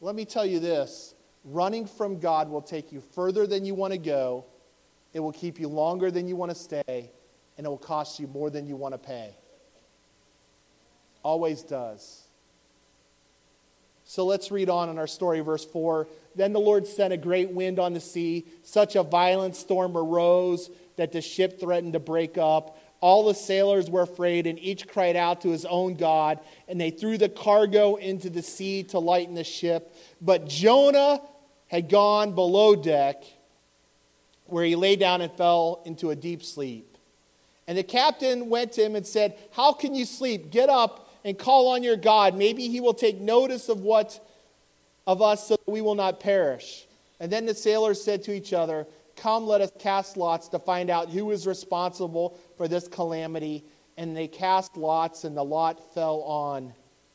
Let 0.00 0.14
me 0.14 0.24
tell 0.24 0.46
you 0.46 0.60
this 0.60 1.12
running 1.44 1.86
from 1.86 2.20
God 2.20 2.48
will 2.48 2.62
take 2.62 2.92
you 2.92 3.00
further 3.16 3.44
than 3.44 3.64
you 3.64 3.74
want 3.74 3.92
to 3.92 3.98
go, 3.98 4.44
it 5.12 5.18
will 5.18 5.32
keep 5.32 5.58
you 5.58 5.66
longer 5.66 6.12
than 6.12 6.28
you 6.28 6.36
want 6.36 6.52
to 6.52 6.56
stay, 6.56 7.10
and 7.56 7.66
it 7.66 7.68
will 7.68 7.78
cost 7.78 8.20
you 8.20 8.28
more 8.28 8.48
than 8.48 8.68
you 8.68 8.76
want 8.76 8.94
to 8.94 8.98
pay. 8.98 9.34
Always 11.24 11.64
does. 11.64 12.27
So 14.08 14.24
let's 14.24 14.50
read 14.50 14.70
on 14.70 14.88
in 14.88 14.96
our 14.96 15.06
story, 15.06 15.40
verse 15.40 15.66
4. 15.66 16.08
Then 16.34 16.54
the 16.54 16.58
Lord 16.58 16.86
sent 16.86 17.12
a 17.12 17.18
great 17.18 17.50
wind 17.50 17.78
on 17.78 17.92
the 17.92 18.00
sea. 18.00 18.46
Such 18.62 18.96
a 18.96 19.02
violent 19.02 19.54
storm 19.54 19.98
arose 19.98 20.70
that 20.96 21.12
the 21.12 21.20
ship 21.20 21.60
threatened 21.60 21.92
to 21.92 22.00
break 22.00 22.38
up. 22.38 22.78
All 23.00 23.26
the 23.26 23.34
sailors 23.34 23.90
were 23.90 24.00
afraid, 24.00 24.46
and 24.46 24.58
each 24.60 24.88
cried 24.88 25.14
out 25.14 25.42
to 25.42 25.50
his 25.50 25.66
own 25.66 25.94
God. 25.96 26.40
And 26.68 26.80
they 26.80 26.88
threw 26.88 27.18
the 27.18 27.28
cargo 27.28 27.96
into 27.96 28.30
the 28.30 28.40
sea 28.40 28.82
to 28.84 28.98
lighten 28.98 29.34
the 29.34 29.44
ship. 29.44 29.94
But 30.22 30.48
Jonah 30.48 31.20
had 31.66 31.90
gone 31.90 32.34
below 32.34 32.74
deck, 32.76 33.22
where 34.46 34.64
he 34.64 34.74
lay 34.74 34.96
down 34.96 35.20
and 35.20 35.30
fell 35.32 35.82
into 35.84 36.08
a 36.08 36.16
deep 36.16 36.42
sleep. 36.42 36.96
And 37.66 37.76
the 37.76 37.82
captain 37.82 38.48
went 38.48 38.72
to 38.72 38.82
him 38.82 38.96
and 38.96 39.06
said, 39.06 39.36
How 39.52 39.74
can 39.74 39.94
you 39.94 40.06
sleep? 40.06 40.50
Get 40.50 40.70
up 40.70 41.07
and 41.28 41.38
call 41.38 41.68
on 41.68 41.82
your 41.82 41.96
God. 41.96 42.36
Maybe 42.36 42.68
he 42.68 42.80
will 42.80 42.94
take 42.94 43.20
notice 43.20 43.68
of 43.68 43.80
what 43.80 44.24
of 45.06 45.22
us 45.22 45.48
so 45.48 45.56
that 45.56 45.70
we 45.70 45.80
will 45.80 45.94
not 45.94 46.20
perish. 46.20 46.86
And 47.20 47.30
then 47.30 47.46
the 47.46 47.54
sailors 47.54 48.02
said 48.02 48.22
to 48.24 48.32
each 48.34 48.52
other, 48.52 48.86
Come, 49.16 49.46
let 49.46 49.60
us 49.60 49.72
cast 49.78 50.16
lots 50.16 50.48
to 50.48 50.58
find 50.58 50.90
out 50.90 51.10
who 51.10 51.30
is 51.32 51.46
responsible 51.46 52.38
for 52.56 52.68
this 52.68 52.86
calamity. 52.86 53.64
And 53.96 54.16
they 54.16 54.28
cast 54.28 54.76
lots, 54.76 55.24
and 55.24 55.36
the 55.36 55.44
lot 55.44 55.92
fell 55.92 56.20
on 56.22 56.72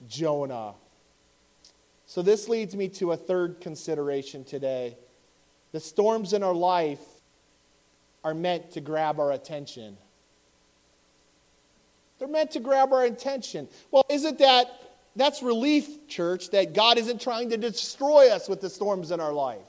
Jonah. 0.07 0.73
So, 2.05 2.21
this 2.21 2.49
leads 2.49 2.75
me 2.75 2.89
to 2.89 3.13
a 3.13 3.17
third 3.17 3.61
consideration 3.61 4.43
today. 4.43 4.97
The 5.71 5.79
storms 5.79 6.33
in 6.33 6.43
our 6.43 6.53
life 6.53 6.99
are 8.23 8.33
meant 8.33 8.71
to 8.71 8.81
grab 8.81 9.19
our 9.19 9.31
attention. 9.31 9.97
They're 12.23 12.31
meant 12.31 12.51
to 12.51 12.61
grab 12.61 12.93
our 12.93 13.03
attention. 13.03 13.67
Well, 13.91 14.05
isn't 14.09 14.39
that 14.39 14.67
that's 15.13 15.43
relief, 15.43 16.07
church, 16.07 16.51
that 16.51 16.73
God 16.73 16.97
isn't 16.97 17.19
trying 17.19 17.49
to 17.49 17.57
destroy 17.57 18.29
us 18.29 18.47
with 18.47 18.61
the 18.61 18.69
storms 18.69 19.11
in 19.11 19.19
our 19.19 19.33
life. 19.33 19.59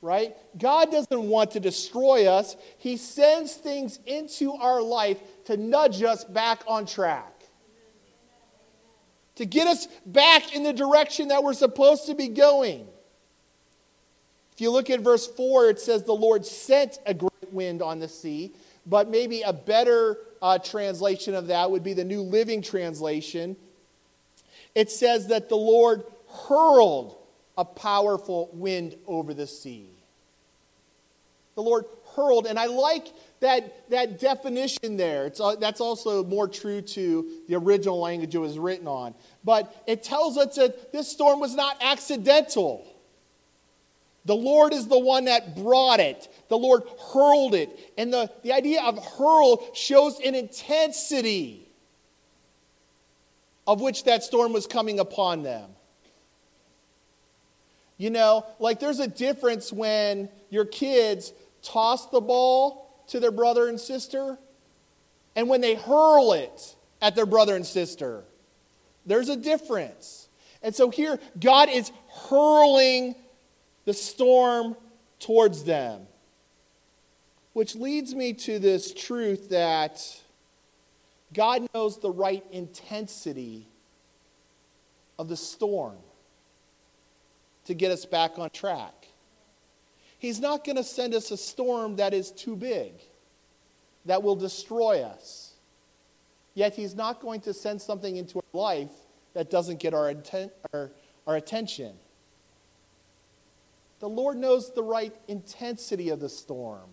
Right? 0.00 0.34
God 0.56 0.90
doesn't 0.90 1.22
want 1.28 1.50
to 1.50 1.60
destroy 1.60 2.28
us. 2.28 2.56
He 2.78 2.96
sends 2.96 3.52
things 3.52 3.98
into 4.06 4.54
our 4.54 4.80
life 4.80 5.18
to 5.44 5.58
nudge 5.58 6.02
us 6.02 6.24
back 6.24 6.62
on 6.66 6.86
track. 6.86 7.34
To 9.34 9.44
get 9.44 9.66
us 9.66 9.86
back 10.06 10.54
in 10.54 10.62
the 10.62 10.72
direction 10.72 11.28
that 11.28 11.44
we're 11.44 11.52
supposed 11.52 12.06
to 12.06 12.14
be 12.14 12.28
going. 12.28 12.86
If 14.54 14.62
you 14.62 14.70
look 14.70 14.88
at 14.88 15.00
verse 15.00 15.26
4, 15.26 15.68
it 15.68 15.78
says, 15.78 16.04
The 16.04 16.14
Lord 16.14 16.46
sent 16.46 17.00
a 17.04 17.12
great 17.12 17.52
wind 17.52 17.82
on 17.82 17.98
the 17.98 18.08
sea. 18.08 18.54
But 18.86 19.08
maybe 19.10 19.42
a 19.42 19.52
better 19.52 20.18
uh, 20.44 20.58
translation 20.58 21.34
of 21.34 21.48
that 21.48 21.70
would 21.72 21.82
be 21.82 21.94
the 21.94 22.04
New 22.04 22.22
Living 22.22 22.62
Translation 22.62 23.56
it 24.74 24.90
says 24.90 25.28
that 25.28 25.48
the 25.48 25.56
Lord 25.56 26.04
hurled 26.48 27.16
a 27.56 27.64
powerful 27.64 28.50
wind 28.52 28.96
over 29.06 29.32
the 29.32 29.46
sea. 29.46 29.88
The 31.54 31.62
Lord 31.62 31.84
hurled, 32.16 32.46
and 32.46 32.58
I 32.58 32.66
like 32.66 33.06
that, 33.38 33.88
that 33.90 34.18
definition 34.18 34.96
there. 34.96 35.26
It's, 35.26 35.40
uh, 35.40 35.54
that's 35.56 35.80
also 35.80 36.24
more 36.24 36.48
true 36.48 36.80
to 36.80 37.30
the 37.46 37.54
original 37.54 38.00
language 38.00 38.34
it 38.34 38.38
was 38.38 38.58
written 38.58 38.88
on. 38.88 39.14
But 39.44 39.84
it 39.86 40.02
tells 40.02 40.36
us 40.36 40.56
that 40.56 40.92
this 40.92 41.08
storm 41.08 41.38
was 41.38 41.54
not 41.54 41.76
accidental. 41.80 42.84
The 44.24 44.34
Lord 44.34 44.72
is 44.72 44.88
the 44.88 44.98
one 44.98 45.26
that 45.26 45.54
brought 45.54 46.00
it. 46.00 46.28
The 46.48 46.56
Lord 46.56 46.82
hurled 47.12 47.54
it. 47.54 47.68
And 47.98 48.12
the, 48.12 48.30
the 48.42 48.52
idea 48.52 48.82
of 48.82 48.98
hurl 49.18 49.68
shows 49.74 50.18
an 50.20 50.34
intensity 50.34 51.68
of 53.66 53.80
which 53.80 54.04
that 54.04 54.22
storm 54.22 54.52
was 54.52 54.66
coming 54.66 54.98
upon 54.98 55.42
them. 55.42 55.70
You 57.96 58.10
know, 58.10 58.44
like 58.58 58.80
there's 58.80 59.00
a 59.00 59.06
difference 59.06 59.72
when 59.72 60.28
your 60.50 60.64
kids 60.64 61.32
toss 61.62 62.06
the 62.06 62.20
ball 62.20 63.04
to 63.08 63.20
their 63.20 63.30
brother 63.30 63.68
and 63.68 63.80
sister 63.80 64.38
and 65.36 65.48
when 65.48 65.60
they 65.60 65.74
hurl 65.74 66.32
it 66.32 66.76
at 67.00 67.14
their 67.14 67.26
brother 67.26 67.54
and 67.56 67.64
sister. 67.64 68.24
There's 69.06 69.28
a 69.28 69.36
difference. 69.36 70.28
And 70.62 70.74
so 70.74 70.90
here, 70.90 71.18
God 71.38 71.68
is 71.68 71.92
hurling 72.28 73.14
the 73.84 73.94
storm 73.94 74.76
towards 75.20 75.64
them. 75.64 76.06
Which 77.52 77.76
leads 77.76 78.14
me 78.14 78.32
to 78.32 78.58
this 78.58 78.92
truth 78.92 79.50
that 79.50 80.02
God 81.32 81.66
knows 81.74 81.98
the 81.98 82.10
right 82.10 82.44
intensity 82.50 83.68
of 85.18 85.28
the 85.28 85.36
storm 85.36 85.96
to 87.66 87.74
get 87.74 87.90
us 87.90 88.04
back 88.04 88.38
on 88.38 88.50
track. 88.50 89.08
He's 90.18 90.40
not 90.40 90.64
going 90.64 90.76
to 90.76 90.84
send 90.84 91.14
us 91.14 91.30
a 91.30 91.36
storm 91.36 91.96
that 91.96 92.14
is 92.14 92.30
too 92.30 92.56
big, 92.56 92.92
that 94.06 94.22
will 94.22 94.36
destroy 94.36 95.02
us. 95.02 95.52
Yet, 96.54 96.74
He's 96.74 96.94
not 96.94 97.20
going 97.20 97.40
to 97.42 97.52
send 97.52 97.82
something 97.82 98.16
into 98.16 98.38
our 98.38 98.60
life 98.60 98.92
that 99.34 99.50
doesn't 99.50 99.80
get 99.80 99.92
our, 99.92 100.14
our, 100.72 100.90
our 101.26 101.36
attention. 101.36 101.94
The 104.04 104.10
Lord 104.10 104.36
knows 104.36 104.70
the 104.70 104.82
right 104.82 105.14
intensity 105.28 106.10
of 106.10 106.20
the 106.20 106.28
storm. 106.28 106.90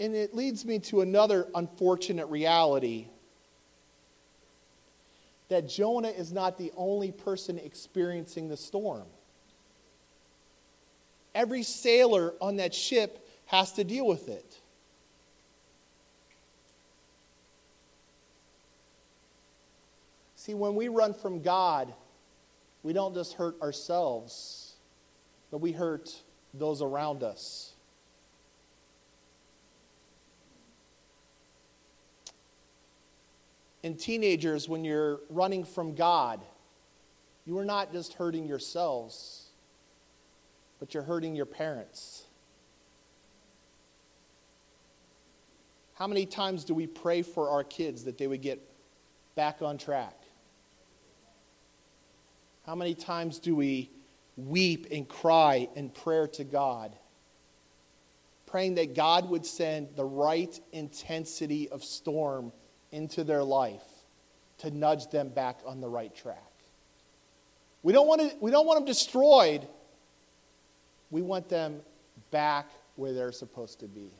And 0.00 0.14
it 0.14 0.34
leads 0.34 0.64
me 0.64 0.78
to 0.78 1.02
another 1.02 1.46
unfortunate 1.54 2.24
reality 2.28 3.08
that 5.50 5.68
Jonah 5.68 6.08
is 6.08 6.32
not 6.32 6.56
the 6.56 6.72
only 6.74 7.12
person 7.12 7.58
experiencing 7.58 8.48
the 8.48 8.56
storm. 8.56 9.04
Every 11.34 11.64
sailor 11.64 12.32
on 12.40 12.56
that 12.56 12.72
ship 12.72 13.28
has 13.44 13.72
to 13.72 13.84
deal 13.84 14.06
with 14.06 14.30
it. 14.30 14.58
See, 20.34 20.54
when 20.54 20.74
we 20.74 20.88
run 20.88 21.12
from 21.12 21.42
God, 21.42 21.92
we 22.84 22.92
don't 22.92 23.14
just 23.14 23.32
hurt 23.32 23.60
ourselves, 23.62 24.74
but 25.50 25.58
we 25.58 25.72
hurt 25.72 26.22
those 26.52 26.82
around 26.82 27.24
us. 27.24 27.72
And 33.82 33.98
teenagers, 33.98 34.68
when 34.68 34.84
you're 34.84 35.20
running 35.28 35.64
from 35.64 35.94
God, 35.94 36.40
you 37.46 37.58
are 37.58 37.64
not 37.64 37.92
just 37.92 38.14
hurting 38.14 38.46
yourselves, 38.46 39.46
but 40.78 40.94
you're 40.94 41.02
hurting 41.02 41.34
your 41.34 41.46
parents. 41.46 42.24
How 45.94 46.06
many 46.06 46.26
times 46.26 46.64
do 46.64 46.74
we 46.74 46.86
pray 46.86 47.22
for 47.22 47.50
our 47.50 47.64
kids 47.64 48.04
that 48.04 48.18
they 48.18 48.26
would 48.26 48.42
get 48.42 48.60
back 49.36 49.62
on 49.62 49.78
track? 49.78 50.23
How 52.66 52.74
many 52.74 52.94
times 52.94 53.38
do 53.38 53.54
we 53.54 53.90
weep 54.36 54.86
and 54.90 55.06
cry 55.06 55.68
in 55.74 55.90
prayer 55.90 56.26
to 56.28 56.44
God? 56.44 56.96
Praying 58.46 58.76
that 58.76 58.94
God 58.94 59.28
would 59.28 59.44
send 59.44 59.88
the 59.96 60.04
right 60.04 60.58
intensity 60.72 61.68
of 61.68 61.84
storm 61.84 62.52
into 62.90 63.24
their 63.24 63.42
life 63.42 63.82
to 64.58 64.70
nudge 64.70 65.08
them 65.08 65.28
back 65.28 65.58
on 65.66 65.80
the 65.80 65.88
right 65.88 66.14
track. 66.14 66.38
We 67.82 67.92
don't 67.92 68.06
want, 68.06 68.22
to, 68.22 68.34
we 68.40 68.50
don't 68.50 68.66
want 68.66 68.78
them 68.78 68.86
destroyed. 68.86 69.66
We 71.10 71.20
want 71.20 71.48
them 71.50 71.80
back 72.30 72.70
where 72.96 73.12
they're 73.12 73.32
supposed 73.32 73.80
to 73.80 73.86
be. 73.86 74.10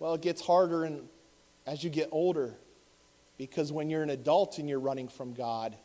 Well, 0.00 0.14
it 0.14 0.22
gets 0.22 0.40
harder 0.40 0.84
and 0.84 1.08
as 1.66 1.84
you 1.84 1.90
get 1.90 2.08
older 2.10 2.54
because 3.38 3.72
when 3.72 3.88
you're 3.88 4.02
an 4.02 4.10
adult 4.10 4.58
and 4.58 4.68
you're 4.68 4.80
running 4.80 5.08
from 5.08 5.32
God, 5.32 5.76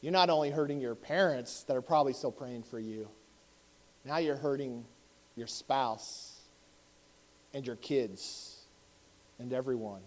you're 0.00 0.12
not 0.12 0.30
only 0.30 0.50
hurting 0.50 0.80
your 0.80 0.94
parents 0.94 1.64
that 1.64 1.76
are 1.76 1.82
probably 1.82 2.12
still 2.12 2.30
praying 2.30 2.62
for 2.62 2.78
you, 2.78 3.08
now 4.04 4.18
you're 4.18 4.36
hurting 4.36 4.84
your 5.34 5.48
spouse 5.48 6.40
and 7.52 7.66
your 7.66 7.76
kids 7.76 8.60
and 9.40 9.52
everyone. 9.52 10.02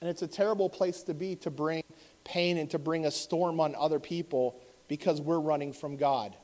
And 0.00 0.08
it's 0.08 0.22
a 0.22 0.28
terrible 0.28 0.70
place 0.70 1.02
to 1.02 1.14
be 1.14 1.34
to 1.36 1.50
bring 1.50 1.82
pain 2.22 2.58
and 2.58 2.70
to 2.70 2.78
bring 2.78 3.06
a 3.06 3.10
storm 3.10 3.58
on 3.58 3.74
other 3.74 3.98
people 3.98 4.60
because 4.86 5.20
we're 5.20 5.40
running 5.40 5.72
from 5.72 5.96
God. 5.96 6.36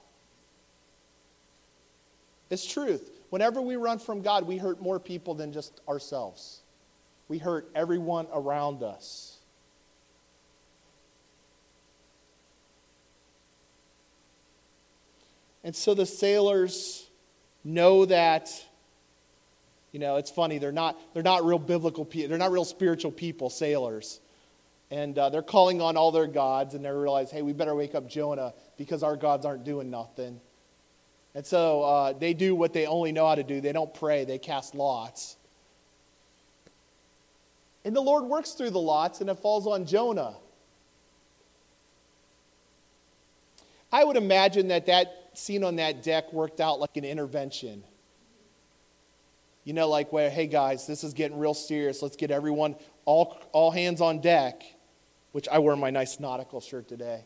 It's 2.50 2.66
truth. 2.66 3.11
Whenever 3.32 3.62
we 3.62 3.76
run 3.76 3.98
from 3.98 4.20
God, 4.20 4.46
we 4.46 4.58
hurt 4.58 4.82
more 4.82 5.00
people 5.00 5.32
than 5.32 5.54
just 5.54 5.80
ourselves. 5.88 6.60
We 7.28 7.38
hurt 7.38 7.70
everyone 7.74 8.26
around 8.30 8.82
us. 8.82 9.38
And 15.64 15.74
so 15.74 15.94
the 15.94 16.04
sailors 16.04 17.08
know 17.64 18.04
that 18.04 18.50
you 19.92 19.98
know 19.98 20.16
it's 20.16 20.30
funny 20.30 20.58
they're 20.58 20.70
not 20.70 21.00
they're 21.14 21.22
not 21.22 21.42
real 21.42 21.58
biblical 21.58 22.04
people 22.04 22.28
they're 22.28 22.36
not 22.36 22.52
real 22.52 22.66
spiritual 22.66 23.12
people 23.12 23.48
sailors 23.48 24.20
and 24.90 25.16
uh, 25.16 25.30
they're 25.30 25.40
calling 25.40 25.80
on 25.80 25.96
all 25.96 26.10
their 26.10 26.26
gods 26.26 26.74
and 26.74 26.84
they 26.84 26.90
realize 26.90 27.30
hey 27.30 27.40
we 27.40 27.52
better 27.52 27.74
wake 27.74 27.94
up 27.94 28.08
jonah 28.08 28.52
because 28.76 29.04
our 29.04 29.16
gods 29.16 29.46
aren't 29.46 29.62
doing 29.62 29.90
nothing 29.90 30.40
and 31.34 31.46
so 31.46 31.82
uh, 31.82 32.12
they 32.12 32.34
do 32.34 32.54
what 32.54 32.72
they 32.72 32.86
only 32.86 33.12
know 33.12 33.26
how 33.26 33.34
to 33.34 33.42
do. 33.42 33.60
They 33.60 33.72
don't 33.72 33.92
pray, 33.92 34.24
they 34.24 34.38
cast 34.38 34.74
lots. 34.74 35.36
And 37.84 37.96
the 37.96 38.00
Lord 38.00 38.24
works 38.24 38.52
through 38.52 38.70
the 38.70 38.80
lots, 38.80 39.20
and 39.20 39.30
it 39.30 39.38
falls 39.38 39.66
on 39.66 39.86
Jonah. 39.86 40.34
I 43.90 44.04
would 44.04 44.16
imagine 44.16 44.68
that 44.68 44.86
that 44.86 45.30
scene 45.34 45.64
on 45.64 45.76
that 45.76 46.02
deck 46.02 46.32
worked 46.32 46.60
out 46.60 46.80
like 46.80 46.96
an 46.96 47.04
intervention. 47.04 47.82
You 49.64 49.72
know, 49.72 49.88
like 49.88 50.12
where, 50.12 50.30
hey 50.30 50.46
guys, 50.46 50.86
this 50.86 51.02
is 51.02 51.12
getting 51.12 51.38
real 51.38 51.54
serious. 51.54 52.02
Let's 52.02 52.16
get 52.16 52.30
everyone, 52.30 52.76
all, 53.04 53.38
all 53.52 53.70
hands 53.70 54.00
on 54.00 54.20
deck, 54.20 54.62
which 55.32 55.48
I 55.48 55.58
wear 55.58 55.76
my 55.76 55.90
nice 55.90 56.20
nautical 56.20 56.60
shirt 56.60 56.88
today 56.88 57.24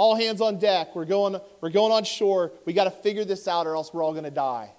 all 0.00 0.14
hands 0.14 0.40
on 0.40 0.58
deck. 0.58 0.96
We're 0.96 1.04
going, 1.04 1.38
we're 1.60 1.68
going 1.68 1.92
on 1.92 2.04
shore. 2.04 2.52
We 2.64 2.72
got 2.72 2.84
to 2.84 2.90
figure 2.90 3.22
this 3.22 3.46
out 3.46 3.66
or 3.66 3.76
else 3.76 3.92
we're 3.92 4.02
all 4.02 4.12
going 4.12 4.24
to 4.24 4.30
die. 4.30 4.70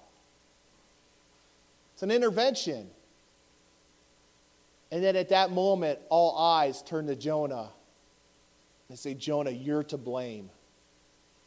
It's 1.94 2.02
an 2.02 2.10
intervention. 2.10 2.90
And 4.90 5.00
then 5.00 5.14
at 5.14 5.28
that 5.28 5.52
moment, 5.52 6.00
all 6.08 6.36
eyes 6.36 6.82
turn 6.82 7.06
to 7.06 7.14
Jonah. 7.14 7.68
They 8.90 8.96
say, 8.96 9.14
Jonah, 9.14 9.52
you're 9.52 9.84
to 9.84 9.96
blame 9.96 10.50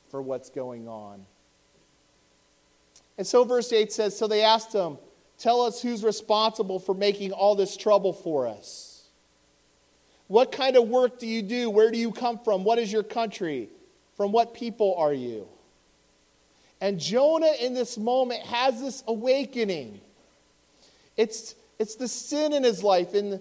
for 0.10 0.22
what's 0.22 0.50
going 0.50 0.88
on. 0.88 1.26
And 3.18 3.28
so 3.28 3.44
verse 3.44 3.74
8 3.74 3.92
says 3.92 4.18
So 4.18 4.26
they 4.26 4.42
asked 4.42 4.72
him, 4.72 5.00
Tell 5.38 5.60
us 5.60 5.82
who's 5.82 6.02
responsible 6.02 6.80
for 6.80 6.96
making 6.96 7.34
all 7.34 7.56
this 7.56 7.76
trouble 7.76 8.14
for 8.14 8.48
us. 8.48 8.95
What 10.28 10.52
kind 10.52 10.76
of 10.76 10.88
work 10.88 11.20
do 11.20 11.28
you 11.28 11.42
do? 11.42 11.70
Where 11.70 11.92
do 11.92 11.98
you 11.98 12.12
come 12.12 12.40
from? 12.40 12.64
What 12.64 12.80
is 12.80 12.92
your 12.92 13.04
country? 13.04 13.70
From 14.18 14.32
what 14.32 14.54
people 14.54 14.96
are 14.98 15.14
you? 15.14 15.48
And 16.82 17.00
Jonah, 17.00 17.52
in 17.62 17.74
this 17.74 17.98
moment, 17.98 18.42
has 18.42 18.82
this 18.82 19.04
awakening. 19.08 20.02
It's, 21.16 21.56
it's 21.80 21.96
the 21.96 22.08
sin 22.08 22.54
in 22.54 22.64
his 22.64 22.84
life. 22.84 23.14
And, 23.14 23.40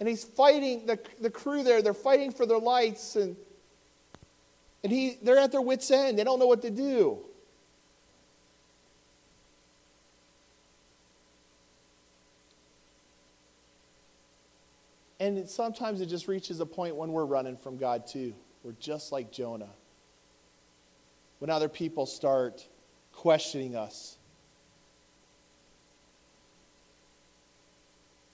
and 0.00 0.08
he's 0.08 0.24
fighting, 0.24 0.86
the, 0.86 0.98
the 1.20 1.30
crew 1.30 1.62
there, 1.62 1.80
they're 1.80 1.94
fighting 1.94 2.32
for 2.32 2.46
their 2.46 2.58
lights. 2.58 3.16
And, 3.16 3.36
and 4.82 4.92
he, 4.92 5.16
they're 5.22 5.38
at 5.38 5.52
their 5.52 5.62
wits' 5.62 5.90
end. 5.90 6.18
They 6.18 6.24
don't 6.24 6.38
know 6.38 6.46
what 6.46 6.62
to 6.62 6.70
do. 6.70 7.18
And 15.24 15.48
sometimes 15.48 16.02
it 16.02 16.06
just 16.06 16.28
reaches 16.28 16.60
a 16.60 16.66
point 16.66 16.96
when 16.96 17.10
we're 17.10 17.24
running 17.24 17.56
from 17.56 17.78
God 17.78 18.06
too. 18.06 18.34
We're 18.62 18.72
just 18.78 19.10
like 19.10 19.32
Jonah. 19.32 19.70
When 21.38 21.48
other 21.48 21.70
people 21.70 22.04
start 22.04 22.66
questioning 23.10 23.74
us. 23.74 24.18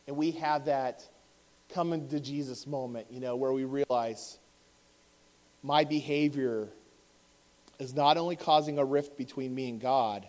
And 0.09 0.17
we 0.17 0.33
have 0.33 0.65
that 0.65 1.09
coming 1.73 2.09
to 2.09 2.19
Jesus 2.19 2.67
moment, 2.67 3.07
you 3.09 3.21
know, 3.21 3.37
where 3.37 3.53
we 3.53 3.63
realize 3.63 4.41
my 5.63 5.85
behavior 5.85 6.71
is 7.79 7.95
not 7.95 8.17
only 8.17 8.35
causing 8.35 8.81
a 8.81 8.85
rift 8.85 9.17
between 9.17 9.55
me 9.55 9.69
and 9.69 9.81
God, 9.81 10.27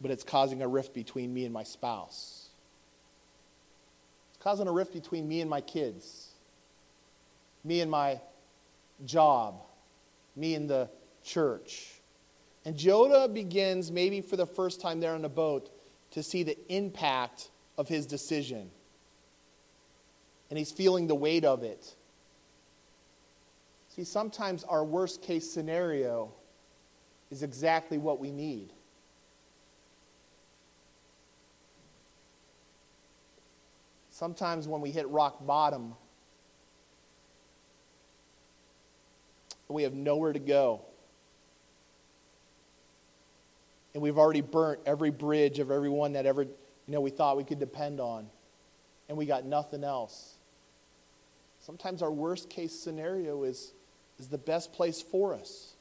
but 0.00 0.10
it's 0.10 0.24
causing 0.24 0.60
a 0.60 0.66
rift 0.66 0.92
between 0.92 1.32
me 1.32 1.44
and 1.44 1.54
my 1.54 1.62
spouse 1.62 2.45
causing 4.46 4.68
a 4.68 4.72
rift 4.72 4.92
between 4.92 5.26
me 5.26 5.40
and 5.40 5.50
my 5.50 5.60
kids, 5.60 6.28
me 7.64 7.80
and 7.80 7.90
my 7.90 8.20
job, 9.04 9.60
me 10.36 10.54
and 10.54 10.70
the 10.70 10.88
church. 11.24 11.88
And 12.64 12.76
Jonah 12.76 13.26
begins, 13.26 13.90
maybe 13.90 14.20
for 14.20 14.36
the 14.36 14.46
first 14.46 14.80
time 14.80 15.00
there 15.00 15.14
on 15.14 15.22
the 15.22 15.28
boat, 15.28 15.68
to 16.12 16.22
see 16.22 16.44
the 16.44 16.56
impact 16.68 17.50
of 17.76 17.88
his 17.88 18.06
decision. 18.06 18.70
And 20.48 20.56
he's 20.56 20.70
feeling 20.70 21.08
the 21.08 21.16
weight 21.16 21.44
of 21.44 21.64
it. 21.64 21.96
See, 23.96 24.04
sometimes 24.04 24.62
our 24.62 24.84
worst 24.84 25.22
case 25.22 25.50
scenario 25.50 26.30
is 27.32 27.42
exactly 27.42 27.98
what 27.98 28.20
we 28.20 28.30
need. 28.30 28.72
Sometimes 34.16 34.66
when 34.66 34.80
we 34.80 34.90
hit 34.90 35.06
rock 35.08 35.44
bottom, 35.44 35.94
we 39.68 39.82
have 39.82 39.92
nowhere 39.92 40.32
to 40.32 40.38
go. 40.38 40.80
And 43.92 44.02
we've 44.02 44.16
already 44.16 44.40
burnt 44.40 44.80
every 44.86 45.10
bridge 45.10 45.58
of 45.58 45.70
everyone 45.70 46.14
that 46.14 46.24
ever, 46.24 46.44
you 46.44 46.54
know, 46.86 47.02
we 47.02 47.10
thought 47.10 47.36
we 47.36 47.44
could 47.44 47.58
depend 47.58 48.00
on. 48.00 48.26
And 49.10 49.18
we 49.18 49.26
got 49.26 49.44
nothing 49.44 49.84
else. 49.84 50.36
Sometimes 51.60 52.00
our 52.00 52.10
worst 52.10 52.48
case 52.48 52.72
scenario 52.72 53.42
is 53.42 53.74
is 54.18 54.28
the 54.28 54.38
best 54.38 54.72
place 54.72 55.02
for 55.02 55.34
us. 55.34 55.74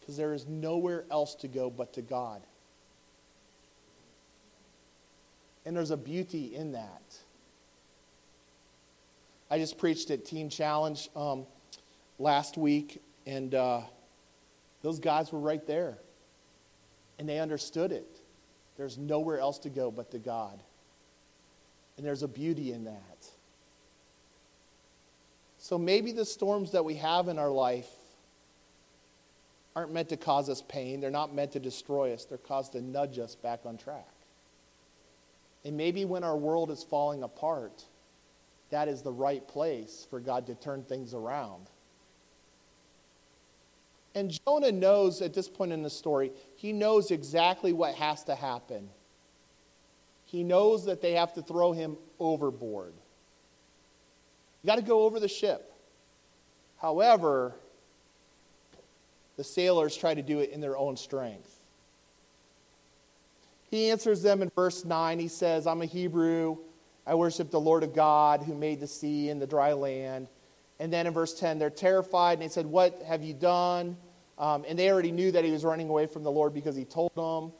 Because 0.00 0.16
there 0.16 0.34
is 0.34 0.44
nowhere 0.48 1.04
else 1.08 1.36
to 1.36 1.46
go 1.46 1.70
but 1.70 1.92
to 1.92 2.02
God. 2.02 2.42
And 5.68 5.76
there's 5.76 5.90
a 5.90 5.98
beauty 5.98 6.54
in 6.54 6.72
that. 6.72 7.02
I 9.50 9.58
just 9.58 9.76
preached 9.76 10.10
at 10.10 10.24
Teen 10.24 10.48
Challenge 10.48 11.10
um, 11.14 11.44
last 12.18 12.56
week, 12.56 13.02
and 13.26 13.54
uh, 13.54 13.82
those 14.80 14.98
guys 14.98 15.30
were 15.30 15.38
right 15.38 15.66
there. 15.66 15.98
And 17.18 17.28
they 17.28 17.38
understood 17.38 17.92
it. 17.92 18.08
There's 18.78 18.96
nowhere 18.96 19.40
else 19.40 19.58
to 19.58 19.68
go 19.68 19.90
but 19.90 20.10
to 20.12 20.18
God. 20.18 20.58
And 21.98 22.06
there's 22.06 22.22
a 22.22 22.28
beauty 22.28 22.72
in 22.72 22.84
that. 22.84 23.26
So 25.58 25.76
maybe 25.76 26.12
the 26.12 26.24
storms 26.24 26.72
that 26.72 26.86
we 26.86 26.94
have 26.94 27.28
in 27.28 27.38
our 27.38 27.50
life 27.50 27.90
aren't 29.76 29.92
meant 29.92 30.08
to 30.08 30.16
cause 30.16 30.48
us 30.48 30.62
pain. 30.66 31.02
They're 31.02 31.10
not 31.10 31.34
meant 31.34 31.52
to 31.52 31.60
destroy 31.60 32.14
us. 32.14 32.24
They're 32.24 32.38
caused 32.38 32.72
to 32.72 32.80
nudge 32.80 33.18
us 33.18 33.34
back 33.34 33.66
on 33.66 33.76
track. 33.76 34.06
And 35.64 35.76
maybe 35.76 36.04
when 36.04 36.24
our 36.24 36.36
world 36.36 36.70
is 36.70 36.82
falling 36.82 37.22
apart, 37.22 37.84
that 38.70 38.88
is 38.88 39.02
the 39.02 39.12
right 39.12 39.46
place 39.46 40.06
for 40.08 40.20
God 40.20 40.46
to 40.46 40.54
turn 40.54 40.82
things 40.82 41.14
around. 41.14 41.68
And 44.14 44.36
Jonah 44.44 44.72
knows 44.72 45.22
at 45.22 45.34
this 45.34 45.48
point 45.48 45.72
in 45.72 45.82
the 45.82 45.90
story, 45.90 46.32
he 46.56 46.72
knows 46.72 47.10
exactly 47.10 47.72
what 47.72 47.94
has 47.94 48.24
to 48.24 48.34
happen. 48.34 48.88
He 50.24 50.42
knows 50.42 50.84
that 50.86 51.00
they 51.00 51.12
have 51.12 51.32
to 51.34 51.42
throw 51.42 51.72
him 51.72 51.96
overboard. 52.18 52.94
You 54.62 54.66
got 54.66 54.76
to 54.76 54.82
go 54.82 55.02
over 55.04 55.20
the 55.20 55.28
ship. 55.28 55.72
However, 56.78 57.54
the 59.36 59.44
sailors 59.44 59.96
try 59.96 60.14
to 60.14 60.22
do 60.22 60.40
it 60.40 60.50
in 60.50 60.60
their 60.60 60.76
own 60.76 60.96
strength. 60.96 61.57
He 63.70 63.90
answers 63.90 64.22
them 64.22 64.42
in 64.42 64.50
verse 64.54 64.84
9. 64.84 65.18
He 65.18 65.28
says, 65.28 65.66
I'm 65.66 65.82
a 65.82 65.86
Hebrew. 65.86 66.58
I 67.06 67.14
worship 67.14 67.50
the 67.50 67.60
Lord 67.60 67.82
of 67.82 67.94
God 67.94 68.42
who 68.42 68.54
made 68.54 68.80
the 68.80 68.86
sea 68.86 69.28
and 69.30 69.40
the 69.40 69.46
dry 69.46 69.72
land. 69.72 70.28
And 70.78 70.92
then 70.92 71.06
in 71.06 71.12
verse 71.12 71.38
10, 71.38 71.58
they're 71.58 71.70
terrified 71.70 72.34
and 72.34 72.42
they 72.42 72.48
said, 72.48 72.66
What 72.66 73.02
have 73.06 73.22
you 73.22 73.34
done? 73.34 73.96
Um, 74.38 74.64
and 74.68 74.78
they 74.78 74.90
already 74.90 75.10
knew 75.10 75.32
that 75.32 75.44
he 75.44 75.50
was 75.50 75.64
running 75.64 75.88
away 75.88 76.06
from 76.06 76.22
the 76.22 76.30
Lord 76.30 76.54
because 76.54 76.76
he 76.76 76.84
told 76.84 77.14
them. 77.14 77.52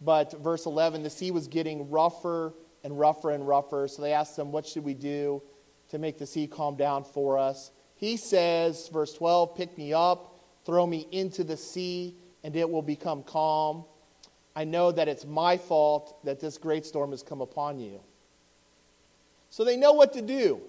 But 0.00 0.32
verse 0.42 0.64
11, 0.64 1.02
the 1.02 1.10
sea 1.10 1.30
was 1.30 1.48
getting 1.48 1.90
rougher 1.90 2.54
and 2.82 2.98
rougher 2.98 3.32
and 3.32 3.46
rougher. 3.46 3.88
So 3.88 4.02
they 4.02 4.12
asked 4.12 4.38
him, 4.38 4.52
What 4.52 4.66
should 4.66 4.84
we 4.84 4.94
do? 4.94 5.42
to 5.90 5.98
make 5.98 6.18
the 6.18 6.26
sea 6.26 6.46
calm 6.46 6.76
down 6.76 7.04
for 7.04 7.38
us. 7.38 7.70
He 7.96 8.16
says, 8.16 8.88
verse 8.92 9.14
12, 9.14 9.56
pick 9.56 9.76
me 9.76 9.92
up, 9.92 10.40
throw 10.64 10.86
me 10.86 11.06
into 11.10 11.44
the 11.44 11.56
sea, 11.56 12.16
and 12.44 12.54
it 12.54 12.68
will 12.68 12.82
become 12.82 13.22
calm. 13.22 13.84
I 14.58 14.64
know 14.64 14.90
that 14.90 15.06
it's 15.06 15.24
my 15.24 15.56
fault 15.56 16.18
that 16.24 16.40
this 16.40 16.58
great 16.58 16.84
storm 16.84 17.12
has 17.12 17.22
come 17.22 17.40
upon 17.40 17.78
you. 17.78 18.00
So 19.50 19.64
they 19.64 19.76
know 19.76 19.92
what 19.92 20.12
to 20.14 20.22
do. 20.22 20.60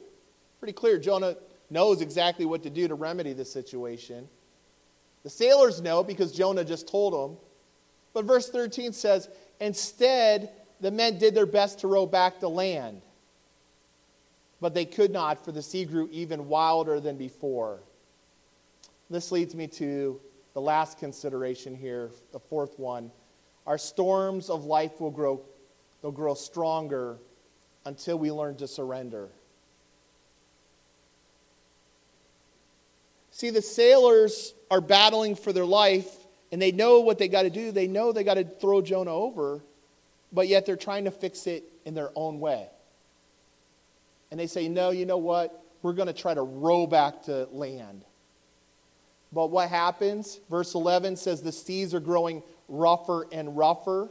Pretty 0.59 0.73
clear. 0.73 0.99
Jonah 0.99 1.35
knows 1.71 2.01
exactly 2.01 2.45
what 2.45 2.61
to 2.63 2.69
do 2.69 2.87
to 2.87 2.93
remedy 2.93 3.33
the 3.33 3.45
situation. 3.45 4.27
The 5.23 5.29
sailors 5.31 5.81
know 5.81 6.03
because 6.03 6.31
Jonah 6.31 6.63
just 6.63 6.87
told 6.87 7.13
them. 7.13 7.37
But 8.13 8.25
verse 8.25 8.49
13 8.49 8.93
says, 8.93 9.27
Instead, 9.59 10.51
the 10.79 10.91
men 10.91 11.17
did 11.17 11.33
their 11.33 11.47
best 11.47 11.79
to 11.79 11.87
row 11.87 12.05
back 12.05 12.39
to 12.41 12.47
land 12.47 13.01
but 14.61 14.73
they 14.73 14.85
could 14.85 15.11
not, 15.11 15.43
for 15.43 15.51
the 15.51 15.61
sea 15.61 15.85
grew 15.85 16.09
even 16.11 16.47
wilder 16.47 16.99
than 16.99 17.17
before. 17.17 17.79
This 19.09 19.31
leads 19.31 19.55
me 19.55 19.67
to 19.67 20.19
the 20.53 20.61
last 20.61 20.99
consideration 20.99 21.75
here, 21.75 22.11
the 22.31 22.39
fourth 22.39 22.77
one. 22.77 23.11
Our 23.69 23.77
storms 23.77 24.49
of 24.49 24.65
life 24.65 24.99
will 24.99 25.11
grow, 25.11 25.41
they'll 26.01 26.11
grow 26.11 26.33
stronger 26.33 27.17
until 27.85 28.19
we 28.19 28.29
learn 28.29 28.57
to 28.57 28.67
surrender. 28.67 29.29
See, 33.31 33.49
the 33.49 33.61
sailors 33.61 34.53
are 34.69 34.81
battling 34.81 35.35
for 35.35 35.53
their 35.53 35.65
life, 35.65 36.13
and 36.51 36.61
they 36.61 36.73
know 36.73 36.99
what 36.99 37.17
they 37.17 37.29
got 37.29 37.43
to 37.43 37.49
do. 37.49 37.71
They 37.71 37.87
know 37.87 38.11
they 38.11 38.25
got 38.25 38.33
to 38.33 38.43
throw 38.43 38.81
Jonah 38.81 39.13
over, 39.13 39.63
but 40.33 40.49
yet 40.49 40.65
they're 40.65 40.75
trying 40.75 41.05
to 41.05 41.11
fix 41.11 41.47
it 41.47 41.63
in 41.85 41.93
their 41.93 42.11
own 42.13 42.41
way 42.41 42.67
and 44.31 44.39
they 44.39 44.47
say, 44.47 44.67
no, 44.67 44.91
you 44.91 45.05
know 45.05 45.17
what? 45.17 45.63
We're 45.81 45.93
going 45.93 46.07
to 46.07 46.13
try 46.13 46.33
to 46.33 46.41
row 46.41 46.85
back 46.85 47.23
to 47.23 47.47
land. 47.51 48.03
But 49.31 49.47
what 49.47 49.69
happens? 49.69 50.39
Verse 50.49 50.73
11 50.73 51.15
says 51.15 51.41
the 51.41 51.51
seas 51.51 51.93
are 51.93 51.99
growing 51.99 52.43
rougher 52.69 53.27
and 53.31 53.57
rougher. 53.57 54.09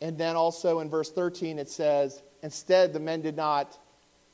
And 0.00 0.16
then 0.16 0.36
also 0.36 0.80
in 0.80 0.88
verse 0.88 1.10
13 1.10 1.58
it 1.58 1.68
says, 1.68 2.22
instead 2.42 2.92
the 2.92 3.00
men 3.00 3.22
did 3.22 3.36
not, 3.36 3.76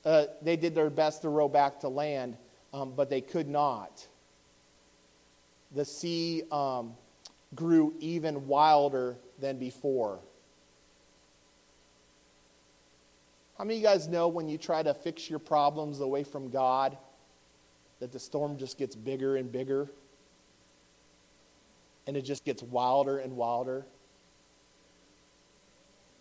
uh, 0.05 0.27
they 0.43 0.57
did 0.57 0.75
their 0.75 0.91
best 0.91 1.23
to 1.23 1.29
row 1.29 1.49
back 1.49 1.81
to 1.81 1.89
land, 1.89 2.37
um, 2.73 2.93
but 2.95 3.09
they 3.09 3.21
could 3.21 3.49
not. 3.49 4.07
The 5.75 5.85
sea 5.85 6.43
um, 6.53 6.95
grew 7.55 7.95
even 8.01 8.47
wilder 8.47 9.17
than 9.41 9.59
before. 9.59 10.21
How 13.57 13.65
many 13.65 13.77
of 13.77 13.83
you 13.83 13.87
guys 13.87 14.09
know 14.09 14.29
when 14.29 14.49
you 14.49 14.59
try 14.59 14.83
to 14.83 14.93
fix 14.93 15.31
your 15.31 15.39
problems 15.39 16.01
away 16.01 16.25
from 16.25 16.51
God 16.51 16.97
that 18.01 18.13
the 18.13 18.19
storm 18.19 18.59
just 18.59 18.79
gets 18.79 18.97
bigger 18.97 19.37
and 19.37 19.51
bigger? 19.51 19.89
And 22.07 22.17
it 22.17 22.23
just 22.23 22.45
gets 22.45 22.63
wilder 22.63 23.19
and 23.19 23.37
wilder? 23.37 23.87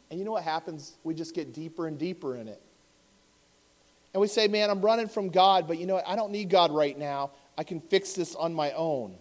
And 0.10 0.20
you 0.20 0.26
know 0.26 0.32
what 0.32 0.44
happens? 0.44 0.98
We 1.04 1.14
just 1.14 1.34
get 1.36 1.54
deeper 1.54 1.88
and 1.88 1.98
deeper 1.98 2.36
in 2.36 2.48
it. 2.48 2.62
And 4.14 4.22
we 4.22 4.28
say, 4.28 4.48
man, 4.48 4.70
I'm 4.70 4.82
running 4.82 5.08
from 5.08 5.30
God, 5.30 5.68
but 5.68 5.80
you 5.80 5.88
know 5.88 5.96
what? 5.96 6.08
I 6.08 6.16
don't 6.16 6.32
need 6.32 6.50
God 6.50 6.72
right 6.72 6.98
now. 6.98 7.32
I 7.58 7.64
can 7.64 7.80
fix 7.82 8.14
this 8.14 8.36
on 8.36 8.54
my 8.54 8.72
own. 8.72 9.16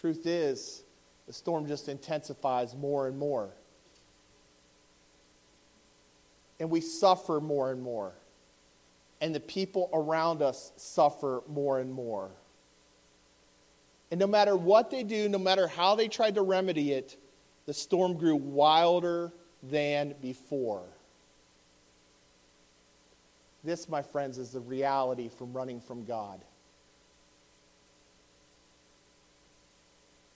Truth 0.00 0.26
is, 0.26 0.84
the 1.26 1.32
storm 1.32 1.66
just 1.66 1.88
intensifies 1.88 2.74
more 2.74 3.08
and 3.08 3.18
more 3.18 3.50
and 6.58 6.70
we 6.70 6.80
suffer 6.80 7.40
more 7.40 7.70
and 7.70 7.82
more. 7.82 8.12
And 9.20 9.34
the 9.34 9.40
people 9.40 9.88
around 9.92 10.42
us 10.42 10.72
suffer 10.76 11.42
more 11.48 11.80
and 11.80 11.92
more. 11.92 12.30
And 14.10 14.20
no 14.20 14.26
matter 14.26 14.56
what 14.56 14.90
they 14.90 15.02
do, 15.02 15.28
no 15.28 15.38
matter 15.38 15.66
how 15.66 15.94
they 15.94 16.08
tried 16.08 16.36
to 16.36 16.42
remedy 16.42 16.92
it, 16.92 17.16
the 17.66 17.74
storm 17.74 18.16
grew 18.16 18.36
wilder 18.36 19.32
than 19.62 20.14
before. 20.22 20.84
This, 23.64 23.88
my 23.88 24.02
friends, 24.02 24.38
is 24.38 24.50
the 24.50 24.60
reality 24.60 25.28
from 25.28 25.52
running 25.52 25.80
from 25.80 26.04
God. 26.04 26.40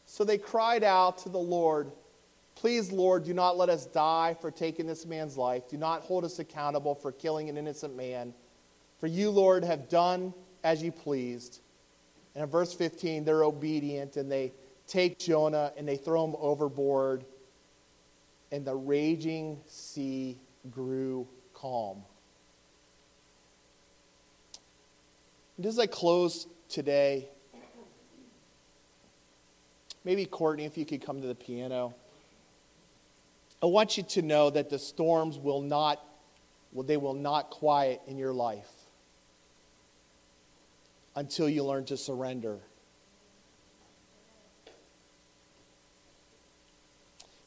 So 0.07 0.25
they 0.25 0.39
cried 0.39 0.83
out 0.83 1.19
to 1.19 1.29
the 1.29 1.39
Lord 1.39 1.93
Please, 2.61 2.93
Lord, 2.93 3.25
do 3.25 3.33
not 3.33 3.57
let 3.57 3.71
us 3.71 3.87
die 3.87 4.37
for 4.39 4.51
taking 4.51 4.87
this 4.87 5.07
man's 5.07 5.39
life. 5.39 5.67
Do 5.71 5.79
not 5.79 6.03
hold 6.03 6.27
us 6.27 6.39
accountable 6.39 6.95
for 6.95 7.11
killing 7.11 7.49
an 7.49 7.57
innocent 7.57 7.97
man. 7.97 8.35
For 8.99 9.07
you, 9.07 9.31
Lord, 9.31 9.65
have 9.65 9.89
done 9.89 10.35
as 10.63 10.83
you 10.83 10.93
pleased. 10.93 11.61
And 12.35 12.45
in 12.45 12.51
verse 12.51 12.73
15, 12.73 13.25
they're 13.25 13.45
obedient 13.45 14.17
and 14.17 14.31
they 14.31 14.53
take 14.87 15.19
Jonah 15.19 15.73
and 15.77 15.87
they 15.87 15.97
throw 15.97 16.25
him 16.25 16.37
overboard. 16.39 17.25
And 18.53 18.65
the 18.65 18.75
raging 18.75 19.61
sea 19.67 20.39
grew 20.71 21.27
calm. 21.55 22.03
And 25.57 25.67
as 25.67 25.79
I 25.79 25.87
close 25.87 26.47
today, 26.69 27.29
maybe 30.05 30.25
Courtney, 30.25 30.65
if 30.65 30.79
you 30.79 30.87
could 30.87 31.05
come 31.05 31.21
to 31.21 31.27
the 31.27 31.35
piano. 31.35 31.95
I 33.63 33.67
want 33.67 33.99
you 33.99 34.03
to 34.05 34.23
know 34.23 34.49
that 34.49 34.71
the 34.71 34.79
storms 34.79 35.37
will 35.37 35.61
not, 35.61 36.03
well, 36.73 36.87
they 36.87 36.97
will 36.97 37.15
not 37.15 37.51
quiet 37.51 38.01
in 38.07 38.17
your 38.17 38.33
life 38.33 38.80
until 41.15 41.49
you 41.49 41.65
learn 41.65 41.85
to 41.87 41.97
surrender. 41.97 42.59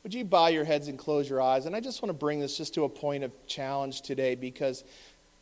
Would 0.04 0.14
you 0.14 0.26
bow 0.26 0.48
your 0.48 0.66
heads 0.66 0.90
and 0.90 1.00
close 1.00 1.30
your 1.30 1.42
eyes? 1.42 1.66
And 1.66 1.76
I 1.76 1.80
just 1.80 2.02
want 2.02 2.10
to 2.10 2.14
bring 2.14 2.42
this 2.42 2.58
just 2.58 2.74
to 2.74 2.84
a 2.84 2.90
point 2.90 3.24
of 3.24 3.32
challenge 3.48 4.02
today 4.02 4.36
because 4.36 4.84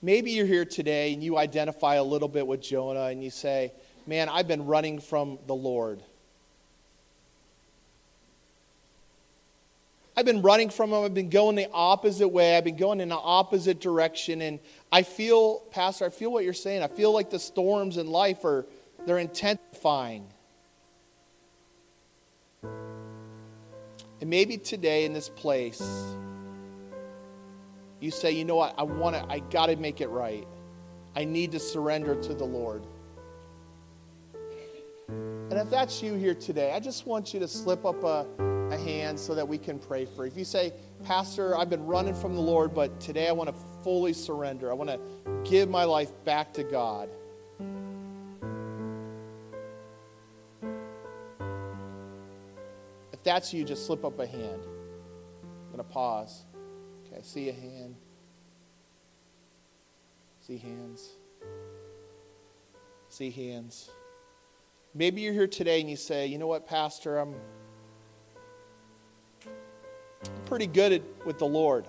maybe 0.03 0.31
you're 0.31 0.45
here 0.45 0.65
today 0.65 1.13
and 1.13 1.23
you 1.23 1.37
identify 1.37 1.95
a 1.95 2.03
little 2.03 2.27
bit 2.27 2.45
with 2.45 2.61
Jonah 2.61 3.05
and 3.05 3.23
you 3.23 3.31
say, 3.31 3.73
Man, 4.07 4.29
I've 4.29 4.47
been 4.47 4.65
running 4.65 4.99
from 4.99 5.39
the 5.47 5.55
Lord. 5.55 6.03
I've 10.21 10.25
been 10.27 10.43
running 10.43 10.69
from 10.69 10.91
them. 10.91 11.03
I've 11.03 11.15
been 11.15 11.31
going 11.31 11.55
the 11.55 11.67
opposite 11.73 12.27
way. 12.27 12.55
I've 12.55 12.63
been 12.63 12.75
going 12.75 13.01
in 13.01 13.09
the 13.09 13.15
opposite 13.15 13.81
direction. 13.81 14.43
And 14.43 14.59
I 14.91 15.01
feel, 15.01 15.61
Pastor, 15.71 16.05
I 16.05 16.09
feel 16.09 16.31
what 16.31 16.43
you're 16.43 16.53
saying. 16.53 16.83
I 16.83 16.89
feel 16.89 17.11
like 17.11 17.31
the 17.31 17.39
storms 17.39 17.97
in 17.97 18.05
life 18.05 18.45
are, 18.45 18.67
they're 19.07 19.17
intensifying. 19.17 20.27
And 22.61 24.29
maybe 24.29 24.59
today 24.59 25.05
in 25.05 25.13
this 25.13 25.27
place, 25.27 25.81
you 27.99 28.11
say, 28.11 28.31
you 28.31 28.45
know 28.45 28.57
what, 28.57 28.75
I 28.77 28.83
want 28.83 29.15
to, 29.15 29.25
I 29.27 29.39
got 29.39 29.65
to 29.69 29.75
make 29.75 30.01
it 30.01 30.09
right. 30.09 30.47
I 31.15 31.25
need 31.25 31.51
to 31.53 31.59
surrender 31.59 32.13
to 32.13 32.35
the 32.35 32.45
Lord. 32.45 32.85
And 35.07 35.53
if 35.53 35.71
that's 35.71 36.03
you 36.03 36.13
here 36.13 36.35
today, 36.35 36.73
I 36.73 36.79
just 36.79 37.07
want 37.07 37.33
you 37.33 37.39
to 37.39 37.47
slip 37.47 37.85
up 37.85 38.03
a, 38.03 38.27
a 38.71 38.77
hand 38.77 39.19
so 39.19 39.35
that 39.35 39.47
we 39.47 39.57
can 39.57 39.77
pray 39.77 40.05
for 40.05 40.25
you. 40.25 40.31
If 40.31 40.37
you 40.37 40.45
say, 40.45 40.73
Pastor, 41.03 41.57
I've 41.57 41.69
been 41.69 41.85
running 41.85 42.15
from 42.15 42.35
the 42.35 42.41
Lord, 42.41 42.73
but 42.73 42.99
today 42.99 43.27
I 43.27 43.31
want 43.31 43.49
to 43.49 43.55
fully 43.83 44.13
surrender, 44.13 44.69
I 44.71 44.73
want 44.73 44.89
to 44.89 44.99
give 45.43 45.69
my 45.69 45.83
life 45.83 46.11
back 46.23 46.53
to 46.53 46.63
God. 46.63 47.09
If 53.11 53.23
that's 53.23 53.53
you, 53.53 53.63
just 53.63 53.85
slip 53.85 54.05
up 54.05 54.19
a 54.19 54.25
hand. 54.25 54.61
I'm 54.63 55.71
going 55.71 55.77
to 55.77 55.83
pause. 55.83 56.43
Okay, 57.05 57.17
I 57.19 57.21
see 57.21 57.49
a 57.49 57.53
hand. 57.53 57.95
See 60.39 60.57
hands. 60.57 61.09
See 63.09 63.29
hands. 63.29 63.91
Maybe 64.93 65.21
you're 65.21 65.33
here 65.33 65.47
today 65.47 65.81
and 65.81 65.89
you 65.89 65.95
say, 65.95 66.25
you 66.27 66.37
know 66.37 66.47
what, 66.47 66.67
Pastor, 66.67 67.17
I'm 67.19 67.35
pretty 70.45 70.67
good 70.67 70.91
at, 70.93 71.01
with 71.25 71.37
the 71.37 71.45
Lord. 71.45 71.85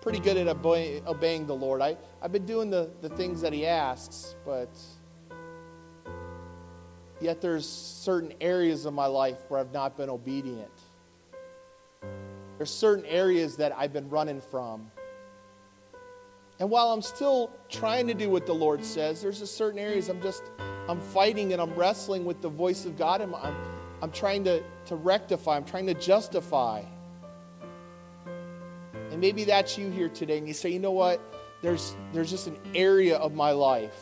Pretty 0.00 0.20
good 0.20 0.36
at 0.36 0.46
obey, 0.48 1.02
obeying 1.06 1.46
the 1.46 1.54
Lord. 1.54 1.82
I, 1.82 1.96
I've 2.22 2.32
been 2.32 2.46
doing 2.46 2.70
the, 2.70 2.90
the 3.00 3.08
things 3.08 3.40
that 3.40 3.52
He 3.52 3.66
asks, 3.66 4.36
but 4.44 4.70
Yet 7.20 7.40
there's 7.40 7.66
certain 7.66 8.34
areas 8.40 8.84
of 8.84 8.92
my 8.92 9.06
life 9.06 9.38
where 9.48 9.58
I've 9.58 9.72
not 9.72 9.96
been 9.96 10.10
obedient. 10.10 10.70
There's 12.58 12.70
certain 12.70 13.04
areas 13.06 13.56
that 13.56 13.72
I've 13.76 13.92
been 13.92 14.08
running 14.10 14.40
from. 14.40 14.90
And 16.58 16.70
while 16.70 16.92
I'm 16.92 17.02
still 17.02 17.50
trying 17.68 18.06
to 18.06 18.14
do 18.14 18.30
what 18.30 18.46
the 18.46 18.54
Lord 18.54 18.84
says, 18.84 19.22
there's 19.22 19.50
certain 19.50 19.78
areas 19.78 20.08
I'm 20.08 20.22
just 20.22 20.42
I'm 20.88 21.00
fighting 21.00 21.52
and 21.52 21.60
I'm 21.60 21.74
wrestling 21.74 22.24
with 22.24 22.40
the 22.40 22.48
voice 22.48 22.84
of 22.86 22.96
God 22.96 23.20
and 23.20 23.34
I'm, 23.34 23.56
I'm 24.02 24.10
trying 24.12 24.44
to, 24.44 24.62
to 24.86 24.96
rectify, 24.96 25.56
I'm 25.56 25.64
trying 25.64 25.86
to 25.86 25.94
justify. 25.94 26.82
And 29.16 29.20
maybe 29.22 29.44
that's 29.44 29.78
you 29.78 29.88
here 29.88 30.10
today, 30.10 30.36
and 30.36 30.46
you 30.46 30.52
say, 30.52 30.68
you 30.68 30.78
know 30.78 30.92
what? 30.92 31.22
There's 31.62 31.96
there's 32.12 32.28
just 32.28 32.48
an 32.48 32.58
area 32.74 33.16
of 33.16 33.32
my 33.32 33.50
life 33.50 33.98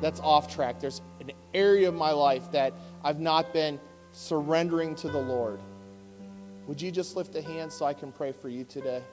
that's 0.00 0.18
off 0.18 0.52
track. 0.52 0.80
There's 0.80 1.02
an 1.20 1.30
area 1.54 1.86
of 1.86 1.94
my 1.94 2.10
life 2.10 2.50
that 2.50 2.72
I've 3.04 3.20
not 3.20 3.52
been 3.52 3.78
surrendering 4.10 4.96
to 4.96 5.08
the 5.08 5.20
Lord. 5.20 5.60
Would 6.66 6.82
you 6.82 6.90
just 6.90 7.14
lift 7.14 7.36
a 7.36 7.42
hand 7.42 7.70
so 7.70 7.86
I 7.86 7.94
can 7.94 8.10
pray 8.10 8.32
for 8.32 8.48
you 8.48 8.64
today? 8.64 9.04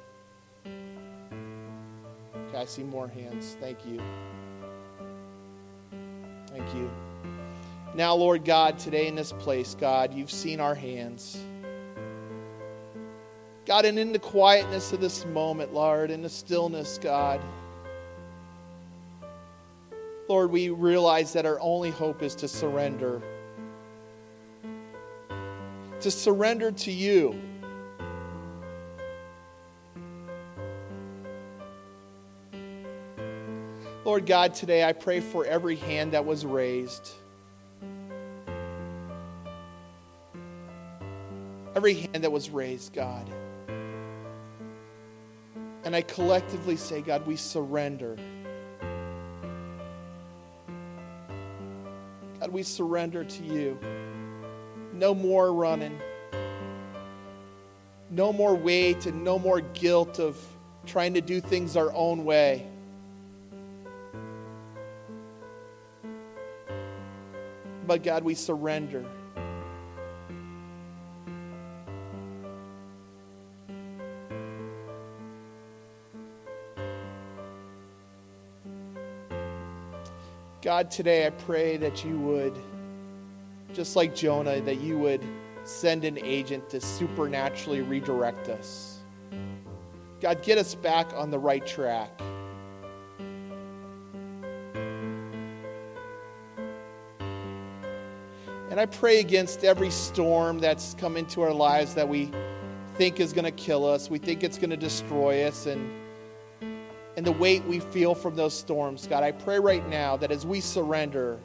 Okay, 0.66 2.58
I 2.58 2.66
see 2.66 2.82
more 2.82 3.08
hands. 3.08 3.56
Thank 3.62 3.86
you. 3.86 4.02
Thank 6.48 6.74
you. 6.74 6.90
Now, 7.94 8.16
Lord 8.16 8.44
God, 8.44 8.80
today 8.80 9.06
in 9.06 9.14
this 9.14 9.34
place, 9.34 9.76
God, 9.80 10.16
you've 10.16 10.32
seen 10.32 10.60
our 10.60 10.74
hands. 10.74 11.40
God, 13.72 13.86
and 13.86 13.98
in 13.98 14.12
the 14.12 14.20
quietness 14.20 14.92
of 14.92 15.00
this 15.00 15.26
moment, 15.28 15.74
Lord, 15.74 16.12
in 16.12 16.22
the 16.22 16.28
stillness, 16.28 17.00
God, 17.02 17.40
Lord, 20.28 20.52
we 20.52 20.68
realize 20.68 21.32
that 21.32 21.46
our 21.46 21.58
only 21.62 21.90
hope 21.90 22.22
is 22.22 22.36
to 22.36 22.50
surrender. 22.50 23.22
To 26.02 26.12
surrender 26.12 26.74
to 26.74 26.92
you. 26.92 27.42
Lord 34.04 34.26
God, 34.26 34.54
today 34.54 34.84
I 34.84 34.92
pray 34.92 35.22
for 35.22 35.46
every 35.46 35.78
hand 35.78 36.12
that 36.12 36.26
was 36.26 36.46
raised. 36.46 37.12
Every 41.74 41.94
hand 41.94 42.26
that 42.26 42.34
was 42.34 42.50
raised, 42.50 42.92
God. 42.92 43.32
And 45.92 45.96
I 45.98 46.04
collectively 46.04 46.78
say, 46.78 47.02
God, 47.02 47.28
we 47.28 47.36
surrender. 47.36 48.16
God, 52.40 52.50
we 52.50 52.64
surrender 52.64 53.26
to 53.26 53.44
you. 53.44 53.78
No 54.94 55.14
more 55.14 55.52
running. 55.52 56.00
No 58.10 58.32
more 58.32 58.56
weight 58.56 59.06
and 59.06 59.26
no 59.26 59.38
more 59.38 59.60
guilt 59.60 60.18
of 60.18 60.38
trying 60.86 61.14
to 61.16 61.20
do 61.20 61.42
things 61.42 61.76
our 61.76 61.92
own 61.92 62.24
way. 62.24 62.66
But 67.86 68.02
God, 68.02 68.24
we 68.24 68.34
surrender. 68.34 69.04
God, 80.72 80.90
today 80.90 81.28
I 81.28 81.32
pray 81.32 81.76
that 81.76 82.06
you 82.06 82.18
would, 82.20 82.58
just 83.74 83.98
like 83.98 84.16
Jonah, 84.16 84.62
that 84.62 84.80
you 84.80 84.98
would 84.98 85.22
send 85.66 86.06
an 86.06 86.18
agent 86.24 86.70
to 86.70 86.80
supernaturally 86.80 87.82
redirect 87.82 88.48
us. 88.48 89.00
God, 90.22 90.42
get 90.42 90.58
us 90.58 90.74
back 90.74 91.12
on 91.14 91.30
the 91.30 91.38
right 91.38 91.68
track. 91.68 92.10
And 98.70 98.80
I 98.80 98.86
pray 98.86 99.20
against 99.20 99.66
every 99.66 99.92
storm 99.92 100.60
that's 100.60 100.94
come 100.94 101.18
into 101.18 101.42
our 101.42 101.52
lives 101.52 101.94
that 101.96 102.08
we 102.08 102.32
think 102.96 103.20
is 103.20 103.34
going 103.34 103.44
to 103.44 103.52
kill 103.52 103.86
us, 103.86 104.10
we 104.10 104.20
think 104.20 104.42
it's 104.42 104.58
going 104.58 104.70
to 104.70 104.78
destroy 104.78 105.44
us, 105.46 105.66
and 105.66 106.01
and 107.18 107.26
the 107.26 107.32
weight 107.32 107.64
we 107.66 107.80
feel 107.80 108.16
from 108.16 108.36
those 108.36 108.54
storms, 108.54 109.08
God, 109.08 109.24
I 109.24 109.32
pray 109.32 109.60
right 109.60 109.88
now 109.90 110.16
that 110.18 110.32
as 110.32 110.46
we 110.46 110.62
surrender, 110.62 111.40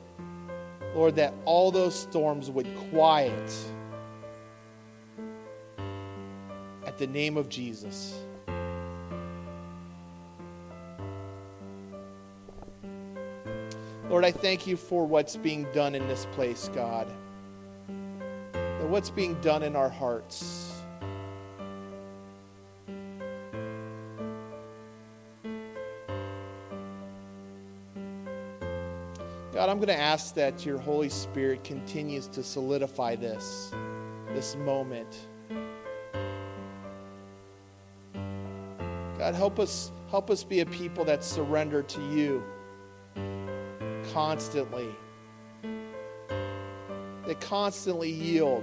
Lord, 0.95 1.17
that 1.17 1.35
all 1.45 1.71
those 1.71 1.95
storms 1.95 2.51
would 2.51 2.69
quiet 2.91 3.55
at 6.87 6.99
the 6.99 7.07
name 7.07 7.37
of 7.37 7.49
Jesus. 7.49 8.19
Lord, 14.09 14.25
I 14.25 14.31
thank 14.31 14.69
you 14.69 14.77
for 14.77 15.05
what's 15.05 15.37
being 15.37 15.67
done 15.75 15.97
in 15.97 16.07
this 16.07 16.27
place, 16.33 16.71
God. 16.73 17.09
And 17.89 18.91
what's 18.91 19.11
being 19.11 19.35
done 19.41 19.65
in 19.65 19.75
our 19.75 19.89
hearts. 19.89 20.76
God, 29.67 29.73
I'm 29.73 29.79
going 29.79 29.89
to 29.89 30.01
ask 30.01 30.33
that 30.37 30.65
your 30.65 30.79
Holy 30.79 31.09
Spirit 31.09 31.65
continues 31.65 32.29
to 32.29 32.45
solidify 32.45 33.17
this, 33.17 33.73
this 34.33 34.55
moment. 34.55 35.27
God, 39.19 39.35
help 39.35 39.59
us, 39.59 39.91
help 40.09 40.31
us 40.31 40.45
be 40.45 40.61
a 40.61 40.67
people 40.67 41.05
that 41.07 41.25
surrender 41.25 41.83
to 41.83 42.01
you 42.15 42.45
constantly, 44.13 44.87
that 47.27 47.41
constantly 47.41 48.13
yield. 48.13 48.63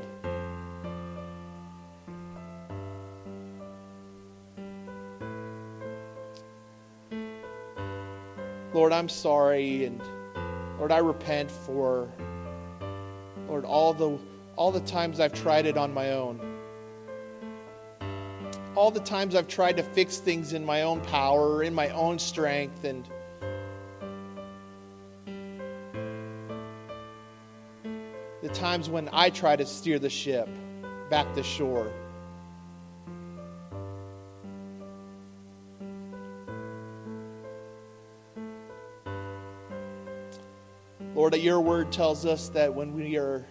Lord, 8.74 8.94
I'm 8.94 9.10
sorry 9.10 9.84
and 9.84 10.02
Lord, 10.78 10.92
I 10.92 10.98
repent 10.98 11.52
for, 11.52 12.10
Lord, 13.48 13.66
all 13.66 13.94
the, 13.94 14.18
all 14.56 14.72
the 14.72 14.80
times 14.82 15.20
I've 15.20 15.34
tried 15.34 15.66
it 15.66 15.78
on 15.78 15.94
my 15.94 16.12
own. 16.12 16.40
All 18.76 18.90
the 18.90 19.00
times 19.00 19.36
I've 19.36 19.48
tried 19.48 19.78
to 19.78 19.84
fix 19.84 20.18
things 20.18 20.54
in 20.54 20.66
my 20.66 20.82
own 20.82 21.00
power, 21.02 21.64
in 21.64 21.76
my 21.76 21.90
own 21.90 22.18
strength, 22.18 22.84
and 22.84 23.08
the 28.42 28.50
times 28.50 28.90
when 28.90 29.10
I 29.14 29.30
try 29.30 29.56
to 29.56 29.66
steer 29.66 30.00
the 30.00 30.10
ship 30.10 30.50
back 31.10 31.34
to 31.36 31.44
shore. 31.44 31.94
Lord, 41.24 41.38
your 41.38 41.62
word 41.62 41.90
tells 41.90 42.26
us 42.26 42.50
that 42.50 42.74
when 42.74 42.94
we 42.94 43.16
are 43.16 43.48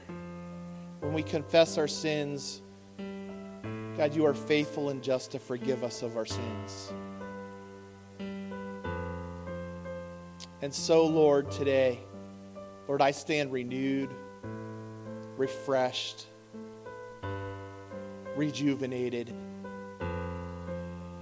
when 1.00 1.14
we 1.14 1.22
confess 1.22 1.78
our 1.78 1.88
sins, 1.88 2.60
God, 3.96 4.14
you 4.14 4.26
are 4.26 4.34
faithful 4.34 4.90
and 4.90 5.02
just 5.02 5.30
to 5.30 5.38
forgive 5.38 5.82
us 5.82 6.02
of 6.02 6.18
our 6.18 6.26
sins. 6.26 6.92
And 10.60 10.74
so, 10.74 11.06
Lord, 11.06 11.50
today, 11.50 12.00
Lord, 12.88 13.00
I 13.00 13.10
stand 13.10 13.50
renewed, 13.50 14.10
refreshed, 15.38 16.26
rejuvenated 18.36 19.32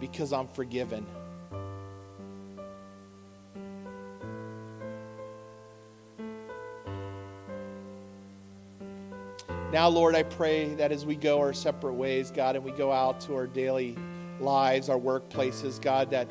because 0.01 0.33
I'm 0.33 0.49
forgiven. 0.49 1.07
Now, 9.81 9.89
Lord, 9.89 10.14
I 10.14 10.24
pray 10.24 10.74
that 10.74 10.93
as 10.93 11.07
we 11.07 11.16
go 11.16 11.39
our 11.39 11.55
separate 11.55 11.95
ways, 11.95 12.31
God, 12.31 12.55
and 12.55 12.62
we 12.62 12.70
go 12.70 12.93
out 12.93 13.18
to 13.22 13.35
our 13.35 13.47
daily 13.47 13.97
lives, 14.39 14.91
our 14.91 14.99
workplaces, 14.99 15.81
God, 15.81 16.11
that, 16.11 16.28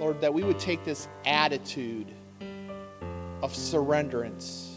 Lord, 0.00 0.22
that 0.22 0.32
we 0.32 0.42
would 0.42 0.58
take 0.58 0.86
this 0.86 1.06
attitude 1.26 2.10
of 3.42 3.52
surrenderance, 3.52 4.70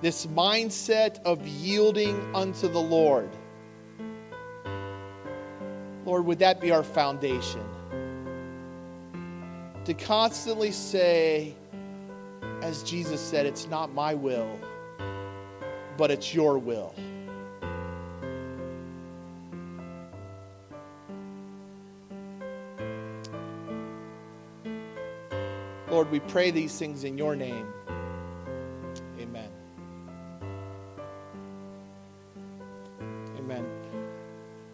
this 0.00 0.24
mindset 0.24 1.22
of 1.24 1.46
yielding 1.46 2.34
unto 2.34 2.68
the 2.68 2.80
Lord. 2.80 3.28
Lord, 6.06 6.24
would 6.24 6.38
that 6.38 6.58
be 6.58 6.70
our 6.70 6.84
foundation? 6.84 7.68
To 9.84 9.92
constantly 9.92 10.70
say, 10.70 11.54
as 12.62 12.82
Jesus 12.82 13.20
said, 13.20 13.44
it's 13.44 13.66
not 13.66 13.92
my 13.92 14.14
will 14.14 14.58
but 15.98 16.12
it's 16.12 16.32
your 16.32 16.58
will. 16.58 16.94
Lord, 25.90 26.10
we 26.12 26.20
pray 26.20 26.52
these 26.52 26.78
things 26.78 27.02
in 27.02 27.18
your 27.18 27.34
name. 27.34 27.66
Amen. 29.18 29.50
Amen. 33.36 33.66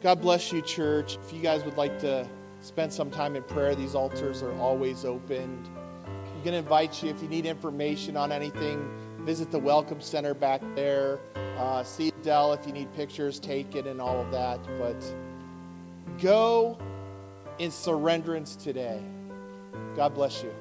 God 0.02 0.20
bless 0.20 0.52
you, 0.52 0.60
church. 0.60 1.16
If 1.24 1.32
you 1.32 1.40
guys 1.40 1.64
would 1.64 1.78
like 1.78 1.98
to 2.00 2.28
spend 2.60 2.92
some 2.92 3.10
time 3.10 3.34
in 3.34 3.42
prayer, 3.44 3.74
these 3.74 3.94
altars 3.94 4.42
are 4.42 4.52
always 4.58 5.06
open. 5.06 5.66
I'm 6.04 6.42
going 6.42 6.52
to 6.52 6.58
invite 6.58 7.02
you 7.02 7.08
if 7.08 7.22
you 7.22 7.28
need 7.28 7.46
information 7.46 8.14
on 8.18 8.30
anything 8.30 8.86
visit 9.24 9.50
the 9.50 9.58
Welcome 9.58 10.00
Center 10.00 10.34
back 10.34 10.60
there. 10.74 11.18
Uh, 11.56 11.82
see 11.82 12.12
Dell 12.22 12.52
if 12.52 12.66
you 12.66 12.72
need 12.72 12.92
pictures 12.94 13.40
taken 13.40 13.86
and 13.86 14.00
all 14.00 14.20
of 14.20 14.30
that. 14.30 14.60
But 14.78 15.02
go 16.20 16.78
in 17.58 17.70
surrenderance 17.70 18.60
today. 18.62 19.00
God 19.96 20.14
bless 20.14 20.42
you. 20.42 20.52